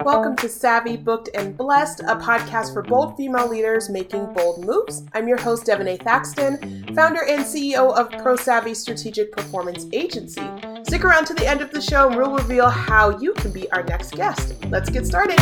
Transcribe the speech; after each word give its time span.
Welcome 0.00 0.34
to 0.38 0.48
Savvy, 0.48 0.96
Booked, 0.96 1.28
and 1.32 1.56
Blessed, 1.56 2.00
a 2.00 2.16
podcast 2.16 2.72
for 2.72 2.82
bold 2.82 3.16
female 3.16 3.46
leaders 3.48 3.88
making 3.88 4.32
bold 4.32 4.64
moves. 4.64 5.04
I'm 5.14 5.28
your 5.28 5.36
host, 5.36 5.66
Devonee 5.66 5.98
Thaxton, 5.98 6.92
founder 6.96 7.22
and 7.22 7.44
CEO 7.44 7.96
of 7.96 8.10
Pro 8.20 8.34
Savvy 8.34 8.74
Strategic 8.74 9.30
Performance 9.30 9.86
Agency. 9.92 10.42
Stick 10.82 11.04
around 11.04 11.26
to 11.26 11.34
the 11.34 11.46
end 11.46 11.60
of 11.60 11.70
the 11.70 11.80
show 11.80 12.08
and 12.08 12.16
we'll 12.16 12.34
reveal 12.34 12.68
how 12.68 13.16
you 13.20 13.32
can 13.34 13.52
be 13.52 13.70
our 13.70 13.84
next 13.84 14.16
guest. 14.16 14.56
Let's 14.70 14.90
get 14.90 15.06
started. 15.06 15.38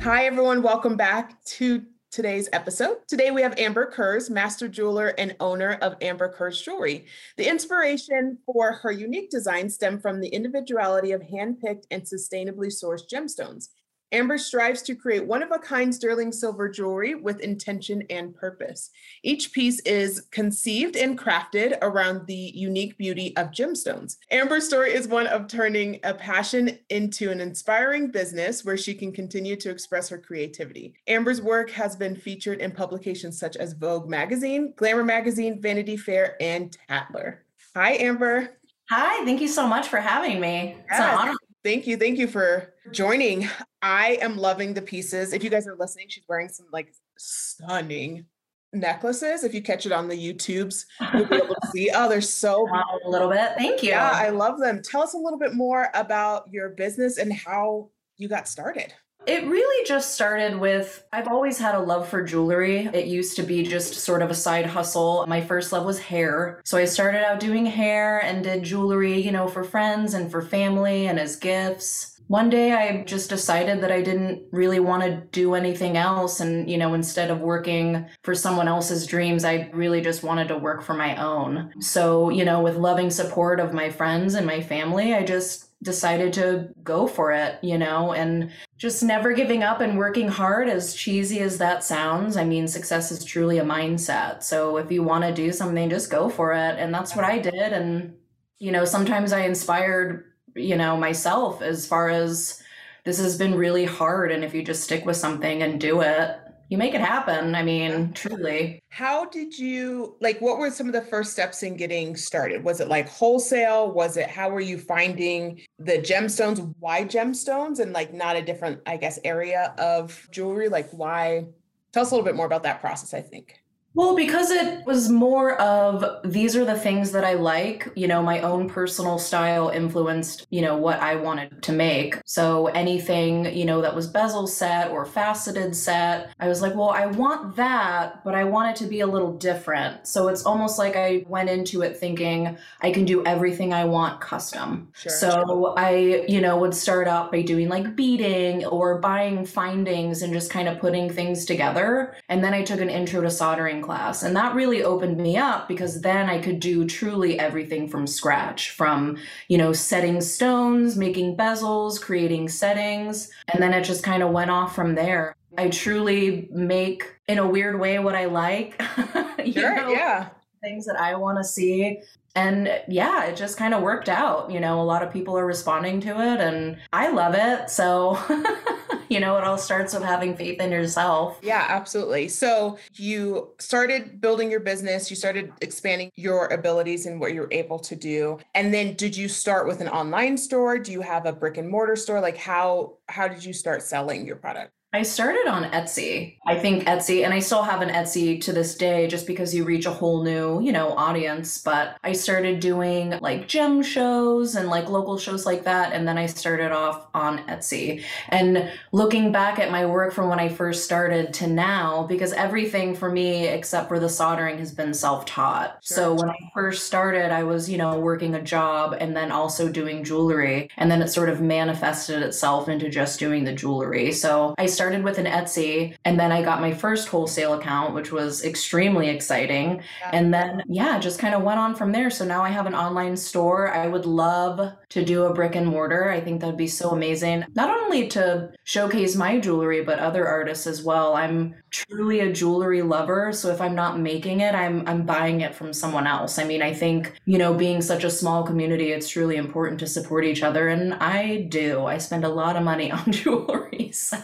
Hi, 0.00 0.24
everyone. 0.24 0.62
Welcome 0.62 0.96
back 0.96 1.44
to 1.44 1.84
today's 2.12 2.46
episode. 2.52 2.98
Today 3.08 3.30
we 3.30 3.40
have 3.40 3.58
Amber 3.58 3.86
Kers, 3.86 4.28
master 4.28 4.68
jeweler 4.68 5.14
and 5.16 5.34
owner 5.40 5.78
of 5.80 5.96
Amber 6.02 6.28
Kers 6.28 6.60
Jewelry. 6.60 7.06
The 7.38 7.48
inspiration 7.48 8.36
for 8.44 8.74
her 8.74 8.92
unique 8.92 9.30
design 9.30 9.70
stemmed 9.70 10.02
from 10.02 10.20
the 10.20 10.28
individuality 10.28 11.12
of 11.12 11.22
hand-picked 11.22 11.86
and 11.90 12.02
sustainably 12.02 12.66
sourced 12.68 13.08
gemstones. 13.10 13.68
Amber 14.12 14.38
strives 14.38 14.82
to 14.82 14.94
create 14.94 15.26
one 15.26 15.42
of 15.42 15.50
a 15.50 15.58
kind 15.58 15.94
sterling 15.94 16.30
silver 16.30 16.68
jewelry 16.68 17.14
with 17.14 17.40
intention 17.40 18.04
and 18.10 18.34
purpose. 18.34 18.90
Each 19.22 19.52
piece 19.52 19.80
is 19.80 20.26
conceived 20.30 20.96
and 20.96 21.18
crafted 21.18 21.78
around 21.82 22.26
the 22.26 22.52
unique 22.54 22.98
beauty 22.98 23.34
of 23.36 23.48
gemstones. 23.48 24.18
Amber's 24.30 24.66
story 24.66 24.92
is 24.92 25.08
one 25.08 25.26
of 25.26 25.48
turning 25.48 25.98
a 26.04 26.12
passion 26.12 26.78
into 26.90 27.30
an 27.30 27.40
inspiring 27.40 28.10
business 28.10 28.64
where 28.64 28.76
she 28.76 28.94
can 28.94 29.12
continue 29.12 29.56
to 29.56 29.70
express 29.70 30.08
her 30.10 30.18
creativity. 30.18 30.94
Amber's 31.08 31.40
work 31.40 31.70
has 31.70 31.96
been 31.96 32.14
featured 32.14 32.60
in 32.60 32.70
publications 32.70 33.38
such 33.38 33.56
as 33.56 33.72
Vogue 33.72 34.08
magazine, 34.08 34.74
Glamour 34.76 35.04
magazine, 35.04 35.60
Vanity 35.60 35.96
Fair, 35.96 36.36
and 36.40 36.76
Tatler. 36.88 37.44
Hi, 37.74 37.94
Amber. 37.94 38.58
Hi, 38.90 39.24
thank 39.24 39.40
you 39.40 39.48
so 39.48 39.66
much 39.66 39.88
for 39.88 39.98
having 39.98 40.38
me. 40.38 40.76
It's 40.90 41.00
an 41.00 41.18
honor. 41.18 41.34
Thank 41.64 41.86
you. 41.86 41.96
Thank 41.96 42.18
you 42.18 42.26
for 42.26 42.74
joining. 42.90 43.48
I 43.82 44.18
am 44.20 44.36
loving 44.36 44.74
the 44.74 44.82
pieces. 44.82 45.32
If 45.32 45.44
you 45.44 45.50
guys 45.50 45.66
are 45.68 45.76
listening, 45.78 46.06
she's 46.08 46.24
wearing 46.28 46.48
some 46.48 46.66
like 46.72 46.92
stunning 47.18 48.26
necklaces. 48.72 49.44
If 49.44 49.54
you 49.54 49.62
catch 49.62 49.86
it 49.86 49.92
on 49.92 50.08
the 50.08 50.16
YouTubes, 50.16 50.86
you'll 51.14 51.26
be 51.26 51.36
able 51.36 51.54
to 51.54 51.68
see. 51.72 51.90
Oh, 51.94 52.08
they're 52.08 52.20
so 52.20 52.66
a 52.68 53.08
little 53.08 53.28
bit. 53.28 53.52
Thank 53.56 53.82
you. 53.82 53.90
Yeah, 53.90 54.10
I 54.12 54.30
love 54.30 54.58
them. 54.58 54.82
Tell 54.82 55.02
us 55.02 55.14
a 55.14 55.18
little 55.18 55.38
bit 55.38 55.54
more 55.54 55.88
about 55.94 56.48
your 56.50 56.70
business 56.70 57.18
and 57.18 57.32
how 57.32 57.90
you 58.16 58.28
got 58.28 58.48
started. 58.48 58.92
It 59.26 59.46
really 59.46 59.86
just 59.86 60.14
started 60.14 60.58
with 60.58 61.04
I've 61.12 61.28
always 61.28 61.58
had 61.58 61.74
a 61.74 61.80
love 61.80 62.08
for 62.08 62.22
jewelry. 62.22 62.86
It 62.86 63.06
used 63.06 63.36
to 63.36 63.42
be 63.42 63.62
just 63.62 63.94
sort 63.94 64.22
of 64.22 64.30
a 64.30 64.34
side 64.34 64.66
hustle. 64.66 65.24
My 65.28 65.40
first 65.40 65.72
love 65.72 65.84
was 65.84 66.00
hair. 66.00 66.60
So 66.64 66.76
I 66.76 66.84
started 66.86 67.24
out 67.24 67.40
doing 67.40 67.66
hair 67.66 68.18
and 68.20 68.42
did 68.42 68.64
jewelry, 68.64 69.20
you 69.20 69.30
know, 69.30 69.46
for 69.46 69.62
friends 69.62 70.14
and 70.14 70.30
for 70.30 70.42
family 70.42 71.06
and 71.06 71.20
as 71.20 71.36
gifts. 71.36 72.08
One 72.28 72.48
day 72.48 72.72
I 72.72 73.04
just 73.04 73.28
decided 73.28 73.82
that 73.82 73.92
I 73.92 74.00
didn't 74.00 74.44
really 74.52 74.80
want 74.80 75.02
to 75.02 75.22
do 75.32 75.54
anything 75.54 75.96
else. 75.96 76.40
And, 76.40 76.70
you 76.70 76.78
know, 76.78 76.94
instead 76.94 77.30
of 77.30 77.40
working 77.40 78.06
for 78.22 78.34
someone 78.34 78.68
else's 78.68 79.06
dreams, 79.06 79.44
I 79.44 79.70
really 79.74 80.00
just 80.00 80.22
wanted 80.22 80.48
to 80.48 80.56
work 80.56 80.82
for 80.82 80.94
my 80.94 81.16
own. 81.16 81.72
So, 81.80 82.30
you 82.30 82.44
know, 82.44 82.62
with 82.62 82.76
loving 82.76 83.10
support 83.10 83.60
of 83.60 83.74
my 83.74 83.90
friends 83.90 84.34
and 84.34 84.46
my 84.46 84.62
family, 84.62 85.14
I 85.14 85.24
just 85.24 85.71
decided 85.82 86.32
to 86.32 86.68
go 86.82 87.06
for 87.06 87.32
it, 87.32 87.58
you 87.62 87.76
know, 87.76 88.12
and 88.12 88.50
just 88.78 89.02
never 89.02 89.32
giving 89.32 89.62
up 89.62 89.80
and 89.80 89.98
working 89.98 90.28
hard, 90.28 90.68
as 90.68 90.94
cheesy 90.94 91.40
as 91.40 91.58
that 91.58 91.84
sounds. 91.84 92.36
I 92.36 92.44
mean, 92.44 92.68
success 92.68 93.10
is 93.10 93.24
truly 93.24 93.58
a 93.58 93.64
mindset. 93.64 94.42
So 94.42 94.76
if 94.76 94.90
you 94.90 95.02
want 95.02 95.24
to 95.24 95.34
do 95.34 95.52
something, 95.52 95.90
just 95.90 96.10
go 96.10 96.28
for 96.28 96.52
it. 96.52 96.78
And 96.78 96.94
that's 96.94 97.16
what 97.16 97.24
I 97.24 97.38
did. 97.38 97.72
And, 97.72 98.14
you 98.58 98.72
know, 98.72 98.84
sometimes 98.84 99.32
I 99.32 99.40
inspired, 99.40 100.24
you 100.54 100.76
know, 100.76 100.96
myself 100.96 101.62
as 101.62 101.86
far 101.86 102.08
as 102.08 102.62
this 103.04 103.18
has 103.18 103.36
been 103.36 103.56
really 103.56 103.84
hard. 103.84 104.30
And 104.30 104.44
if 104.44 104.54
you 104.54 104.62
just 104.62 104.84
stick 104.84 105.04
with 105.04 105.16
something 105.16 105.62
and 105.62 105.80
do 105.80 106.00
it, 106.00 106.38
you 106.72 106.78
make 106.78 106.94
it 106.94 107.02
happen. 107.02 107.54
I 107.54 107.62
mean, 107.62 108.14
truly. 108.14 108.82
How 108.88 109.26
did 109.26 109.58
you 109.58 110.16
like 110.20 110.40
what 110.40 110.56
were 110.56 110.70
some 110.70 110.86
of 110.86 110.94
the 110.94 111.02
first 111.02 111.32
steps 111.32 111.62
in 111.62 111.76
getting 111.76 112.16
started? 112.16 112.64
Was 112.64 112.80
it 112.80 112.88
like 112.88 113.06
wholesale? 113.10 113.92
Was 113.92 114.16
it 114.16 114.30
how 114.30 114.48
were 114.48 114.60
you 114.60 114.78
finding 114.78 115.60
the 115.78 115.98
gemstones? 115.98 116.74
Why 116.78 117.04
gemstones 117.04 117.78
and 117.78 117.92
like 117.92 118.14
not 118.14 118.36
a 118.36 118.42
different, 118.42 118.80
I 118.86 118.96
guess, 118.96 119.18
area 119.22 119.74
of 119.76 120.26
jewelry? 120.30 120.70
Like 120.70 120.88
why? 120.92 121.44
Tell 121.92 122.04
us 122.04 122.10
a 122.10 122.14
little 122.14 122.24
bit 122.24 122.36
more 122.36 122.46
about 122.46 122.62
that 122.62 122.80
process, 122.80 123.12
I 123.12 123.20
think. 123.20 123.61
Well, 123.94 124.16
because 124.16 124.50
it 124.50 124.86
was 124.86 125.10
more 125.10 125.60
of 125.60 126.04
these 126.24 126.56
are 126.56 126.64
the 126.64 126.78
things 126.78 127.12
that 127.12 127.24
I 127.24 127.34
like, 127.34 127.90
you 127.94 128.08
know, 128.08 128.22
my 128.22 128.40
own 128.40 128.68
personal 128.68 129.18
style 129.18 129.68
influenced, 129.68 130.46
you 130.48 130.62
know, 130.62 130.76
what 130.76 130.98
I 131.00 131.16
wanted 131.16 131.62
to 131.64 131.72
make. 131.72 132.16
So 132.24 132.68
anything, 132.68 133.54
you 133.54 133.66
know, 133.66 133.82
that 133.82 133.94
was 133.94 134.06
bezel 134.06 134.46
set 134.46 134.90
or 134.90 135.04
faceted 135.04 135.76
set, 135.76 136.32
I 136.40 136.48
was 136.48 136.62
like, 136.62 136.74
well, 136.74 136.88
I 136.88 137.06
want 137.06 137.56
that, 137.56 138.24
but 138.24 138.34
I 138.34 138.44
want 138.44 138.70
it 138.70 138.82
to 138.82 138.88
be 138.88 139.00
a 139.00 139.06
little 139.06 139.32
different. 139.32 140.06
So 140.06 140.28
it's 140.28 140.44
almost 140.44 140.78
like 140.78 140.96
I 140.96 141.24
went 141.28 141.50
into 141.50 141.82
it 141.82 141.96
thinking 141.96 142.56
I 142.80 142.92
can 142.92 143.04
do 143.04 143.22
everything 143.26 143.74
I 143.74 143.84
want 143.84 144.22
custom. 144.22 144.88
Sure. 144.94 145.12
So 145.12 145.74
I, 145.76 146.24
you 146.28 146.40
know, 146.40 146.56
would 146.56 146.74
start 146.74 147.08
out 147.08 147.30
by 147.30 147.42
doing 147.42 147.68
like 147.68 147.94
beading 147.94 148.64
or 148.64 148.98
buying 149.00 149.44
findings 149.44 150.22
and 150.22 150.32
just 150.32 150.50
kind 150.50 150.68
of 150.68 150.78
putting 150.78 151.10
things 151.10 151.44
together. 151.44 152.16
And 152.30 152.42
then 152.42 152.54
I 152.54 152.62
took 152.62 152.80
an 152.80 152.88
intro 152.88 153.20
to 153.20 153.30
soldering 153.30 153.81
class. 153.82 154.22
And 154.22 154.34
that 154.36 154.54
really 154.54 154.82
opened 154.82 155.18
me 155.18 155.36
up 155.36 155.68
because 155.68 156.00
then 156.00 156.28
I 156.28 156.40
could 156.40 156.60
do 156.60 156.86
truly 156.86 157.38
everything 157.38 157.88
from 157.88 158.06
scratch 158.06 158.70
from, 158.70 159.18
you 159.48 159.58
know, 159.58 159.72
setting 159.72 160.20
stones, 160.20 160.96
making 160.96 161.36
bezels, 161.36 162.00
creating 162.00 162.48
settings. 162.48 163.30
And 163.48 163.62
then 163.62 163.74
it 163.74 163.84
just 163.84 164.02
kind 164.02 164.22
of 164.22 164.30
went 164.30 164.50
off 164.50 164.74
from 164.74 164.94
there. 164.94 165.36
I 165.58 165.68
truly 165.68 166.48
make, 166.50 167.14
in 167.28 167.38
a 167.38 167.46
weird 167.46 167.78
way, 167.78 167.98
what 167.98 168.14
I 168.14 168.24
like. 168.26 168.80
sure, 169.52 169.76
know, 169.76 169.90
yeah. 169.90 170.28
Things 170.62 170.86
that 170.86 170.98
I 170.98 171.16
want 171.16 171.38
to 171.38 171.44
see 171.44 172.00
and 172.34 172.82
yeah 172.88 173.24
it 173.24 173.36
just 173.36 173.58
kind 173.58 173.74
of 173.74 173.82
worked 173.82 174.08
out 174.08 174.50
you 174.50 174.58
know 174.58 174.80
a 174.80 174.84
lot 174.84 175.02
of 175.02 175.12
people 175.12 175.36
are 175.36 175.44
responding 175.44 176.00
to 176.00 176.10
it 176.10 176.40
and 176.40 176.78
i 176.92 177.10
love 177.10 177.34
it 177.36 177.68
so 177.68 178.18
you 179.12 179.20
know 179.20 179.36
it 179.36 179.44
all 179.44 179.58
starts 179.58 179.92
with 179.94 180.02
having 180.02 180.36
faith 180.36 180.60
in 180.60 180.72
yourself. 180.72 181.38
Yeah 181.42 181.66
absolutely. 181.68 182.28
So 182.28 182.78
you 182.94 183.50
started 183.58 184.20
building 184.20 184.50
your 184.50 184.60
business 184.60 185.10
you 185.10 185.16
started 185.16 185.52
expanding 185.60 186.10
your 186.16 186.46
abilities 186.46 187.06
and 187.06 187.20
what 187.20 187.34
you're 187.34 187.48
able 187.50 187.78
to 187.80 187.96
do. 187.96 188.38
And 188.54 188.72
then 188.72 188.94
did 188.94 189.16
you 189.16 189.28
start 189.28 189.66
with 189.66 189.80
an 189.80 189.88
online 189.88 190.36
store? 190.36 190.78
Do 190.78 190.92
you 190.92 191.02
have 191.02 191.26
a 191.26 191.32
brick 191.32 191.58
and 191.58 191.68
mortar 191.68 191.96
store? 191.96 192.20
Like 192.20 192.36
how 192.36 192.96
how 193.08 193.28
did 193.28 193.44
you 193.44 193.52
start 193.52 193.82
selling 193.82 194.26
your 194.26 194.36
product 194.36 194.72
I 194.94 195.04
started 195.04 195.48
on 195.48 195.64
Etsy. 195.70 196.36
I 196.44 196.58
think 196.58 196.84
Etsy, 196.84 197.24
and 197.24 197.32
I 197.32 197.38
still 197.38 197.62
have 197.62 197.80
an 197.80 197.88
Etsy 197.88 198.38
to 198.42 198.52
this 198.52 198.74
day 198.74 199.06
just 199.06 199.26
because 199.26 199.54
you 199.54 199.64
reach 199.64 199.86
a 199.86 199.90
whole 199.90 200.22
new, 200.22 200.60
you 200.60 200.70
know, 200.70 200.90
audience. 200.90 201.56
But 201.62 201.96
I 202.04 202.12
started 202.12 202.60
doing 202.60 203.18
like 203.22 203.48
gem 203.48 203.82
shows 203.82 204.54
and 204.54 204.68
like 204.68 204.90
local 204.90 205.16
shows 205.16 205.46
like 205.46 205.64
that. 205.64 205.94
And 205.94 206.06
then 206.06 206.18
I 206.18 206.26
started 206.26 206.72
off 206.72 207.06
on 207.14 207.38
Etsy. 207.46 208.04
And 208.28 208.70
looking 208.92 209.32
back 209.32 209.58
at 209.58 209.70
my 209.70 209.86
work 209.86 210.12
from 210.12 210.28
when 210.28 210.38
I 210.38 210.50
first 210.50 210.84
started 210.84 211.32
to 211.34 211.46
now, 211.46 212.02
because 212.06 212.34
everything 212.34 212.94
for 212.94 213.10
me, 213.10 213.46
except 213.46 213.88
for 213.88 213.98
the 213.98 214.10
soldering, 214.10 214.58
has 214.58 214.74
been 214.74 214.92
self 214.92 215.24
taught. 215.24 215.78
Sure. 215.82 215.96
So 215.96 216.14
when 216.14 216.28
I 216.28 216.36
first 216.52 216.86
started, 216.86 217.32
I 217.32 217.44
was, 217.44 217.70
you 217.70 217.78
know, 217.78 217.98
working 217.98 218.34
a 218.34 218.42
job 218.42 218.94
and 219.00 219.16
then 219.16 219.32
also 219.32 219.70
doing 219.70 220.04
jewelry. 220.04 220.68
And 220.76 220.90
then 220.90 221.00
it 221.00 221.08
sort 221.08 221.30
of 221.30 221.40
manifested 221.40 222.22
itself 222.22 222.68
into 222.68 222.90
just 222.90 223.18
doing 223.18 223.44
the 223.44 223.54
jewelry. 223.54 224.12
So 224.12 224.54
I 224.58 224.66
started 224.66 224.81
started 224.82 225.04
with 225.04 225.18
an 225.18 225.26
Etsy 225.26 225.94
and 226.04 226.18
then 226.18 226.32
I 226.32 226.42
got 226.42 226.60
my 226.60 226.74
first 226.74 227.06
wholesale 227.06 227.54
account, 227.54 227.94
which 227.94 228.10
was 228.10 228.44
extremely 228.44 229.08
exciting. 229.10 229.80
Yeah. 230.00 230.10
And 230.12 230.34
then, 230.34 230.64
yeah, 230.68 230.98
just 230.98 231.20
kind 231.20 231.36
of 231.36 231.42
went 231.42 231.60
on 231.60 231.76
from 231.76 231.92
there. 231.92 232.10
So 232.10 232.24
now 232.24 232.42
I 232.42 232.48
have 232.48 232.66
an 232.66 232.74
online 232.74 233.16
store. 233.16 233.72
I 233.72 233.86
would 233.86 234.06
love 234.06 234.72
to 234.88 235.04
do 235.04 235.26
a 235.26 235.32
brick 235.32 235.54
and 235.54 235.68
mortar. 235.68 236.10
I 236.10 236.20
think 236.20 236.40
that'd 236.40 236.56
be 236.56 236.66
so 236.66 236.90
amazing. 236.90 237.44
Not 237.54 237.70
only 237.70 238.08
to 238.08 238.50
showcase 238.64 239.14
my 239.14 239.38
jewelry, 239.38 239.84
but 239.84 240.00
other 240.00 240.26
artists 240.26 240.66
as 240.66 240.82
well. 240.82 241.14
I'm 241.14 241.54
truly 241.70 242.20
a 242.20 242.32
jewelry 242.32 242.82
lover. 242.82 243.32
So 243.32 243.50
if 243.50 243.60
I'm 243.60 243.74
not 243.74 243.98
making 243.98 244.40
it, 244.40 244.54
I'm 244.54 244.86
I'm 244.88 245.06
buying 245.06 245.40
it 245.40 245.54
from 245.54 245.72
someone 245.72 246.06
else. 246.06 246.38
I 246.38 246.44
mean, 246.44 246.60
I 246.60 246.74
think, 246.74 247.20
you 247.24 247.38
know, 247.38 247.54
being 247.54 247.80
such 247.80 248.04
a 248.04 248.10
small 248.10 248.42
community, 248.42 248.90
it's 248.90 249.08
truly 249.08 249.36
important 249.36 249.80
to 249.80 249.86
support 249.86 250.24
each 250.24 250.42
other. 250.42 250.68
And 250.68 250.94
I 250.94 251.42
do. 251.48 251.86
I 251.86 251.98
spend 251.98 252.24
a 252.24 252.28
lot 252.28 252.56
of 252.56 252.62
money 252.62 252.90
on 252.98 253.12
jewelry. 253.12 253.90
So 253.92 254.18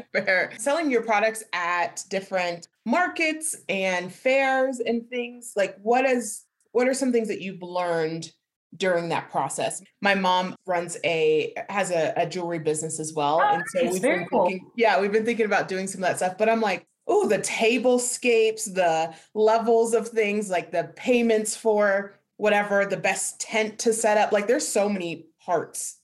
Fair. 0.12 0.52
Selling 0.58 0.90
your 0.90 1.02
products 1.02 1.44
at 1.52 2.04
different 2.08 2.68
markets 2.84 3.56
and 3.68 4.12
fairs 4.12 4.80
and 4.80 5.08
things 5.08 5.52
like 5.56 5.76
what 5.82 6.04
is 6.04 6.44
what 6.72 6.88
are 6.88 6.94
some 6.94 7.12
things 7.12 7.28
that 7.28 7.40
you've 7.40 7.62
learned 7.62 8.32
during 8.76 9.10
that 9.10 9.30
process. 9.30 9.82
My 10.00 10.14
mom 10.14 10.56
runs 10.66 10.96
a 11.04 11.52
has 11.68 11.90
a, 11.90 12.12
a 12.16 12.26
jewelry 12.26 12.58
business 12.58 12.98
as 12.98 13.12
well, 13.14 13.40
oh, 13.42 13.54
and 13.54 13.62
so 13.68 13.90
we've 13.90 14.02
been 14.02 14.26
cool. 14.26 14.46
thinking, 14.46 14.70
yeah, 14.76 15.00
we've 15.00 15.12
been 15.12 15.24
thinking 15.24 15.46
about 15.46 15.68
doing 15.68 15.86
some 15.86 16.02
of 16.02 16.08
that 16.08 16.16
stuff. 16.16 16.38
But 16.38 16.48
I'm 16.48 16.60
like, 16.60 16.86
oh, 17.06 17.28
the 17.28 17.38
tablescapes, 17.38 18.72
the 18.72 19.14
levels 19.34 19.94
of 19.94 20.08
things, 20.08 20.50
like 20.50 20.72
the 20.72 20.92
payments 20.96 21.56
for 21.56 22.14
whatever, 22.36 22.86
the 22.86 22.96
best 22.96 23.40
tent 23.40 23.78
to 23.80 23.92
set 23.92 24.18
up. 24.18 24.32
Like 24.32 24.46
there's 24.46 24.66
so 24.66 24.88
many 24.88 25.26
parts. 25.44 25.98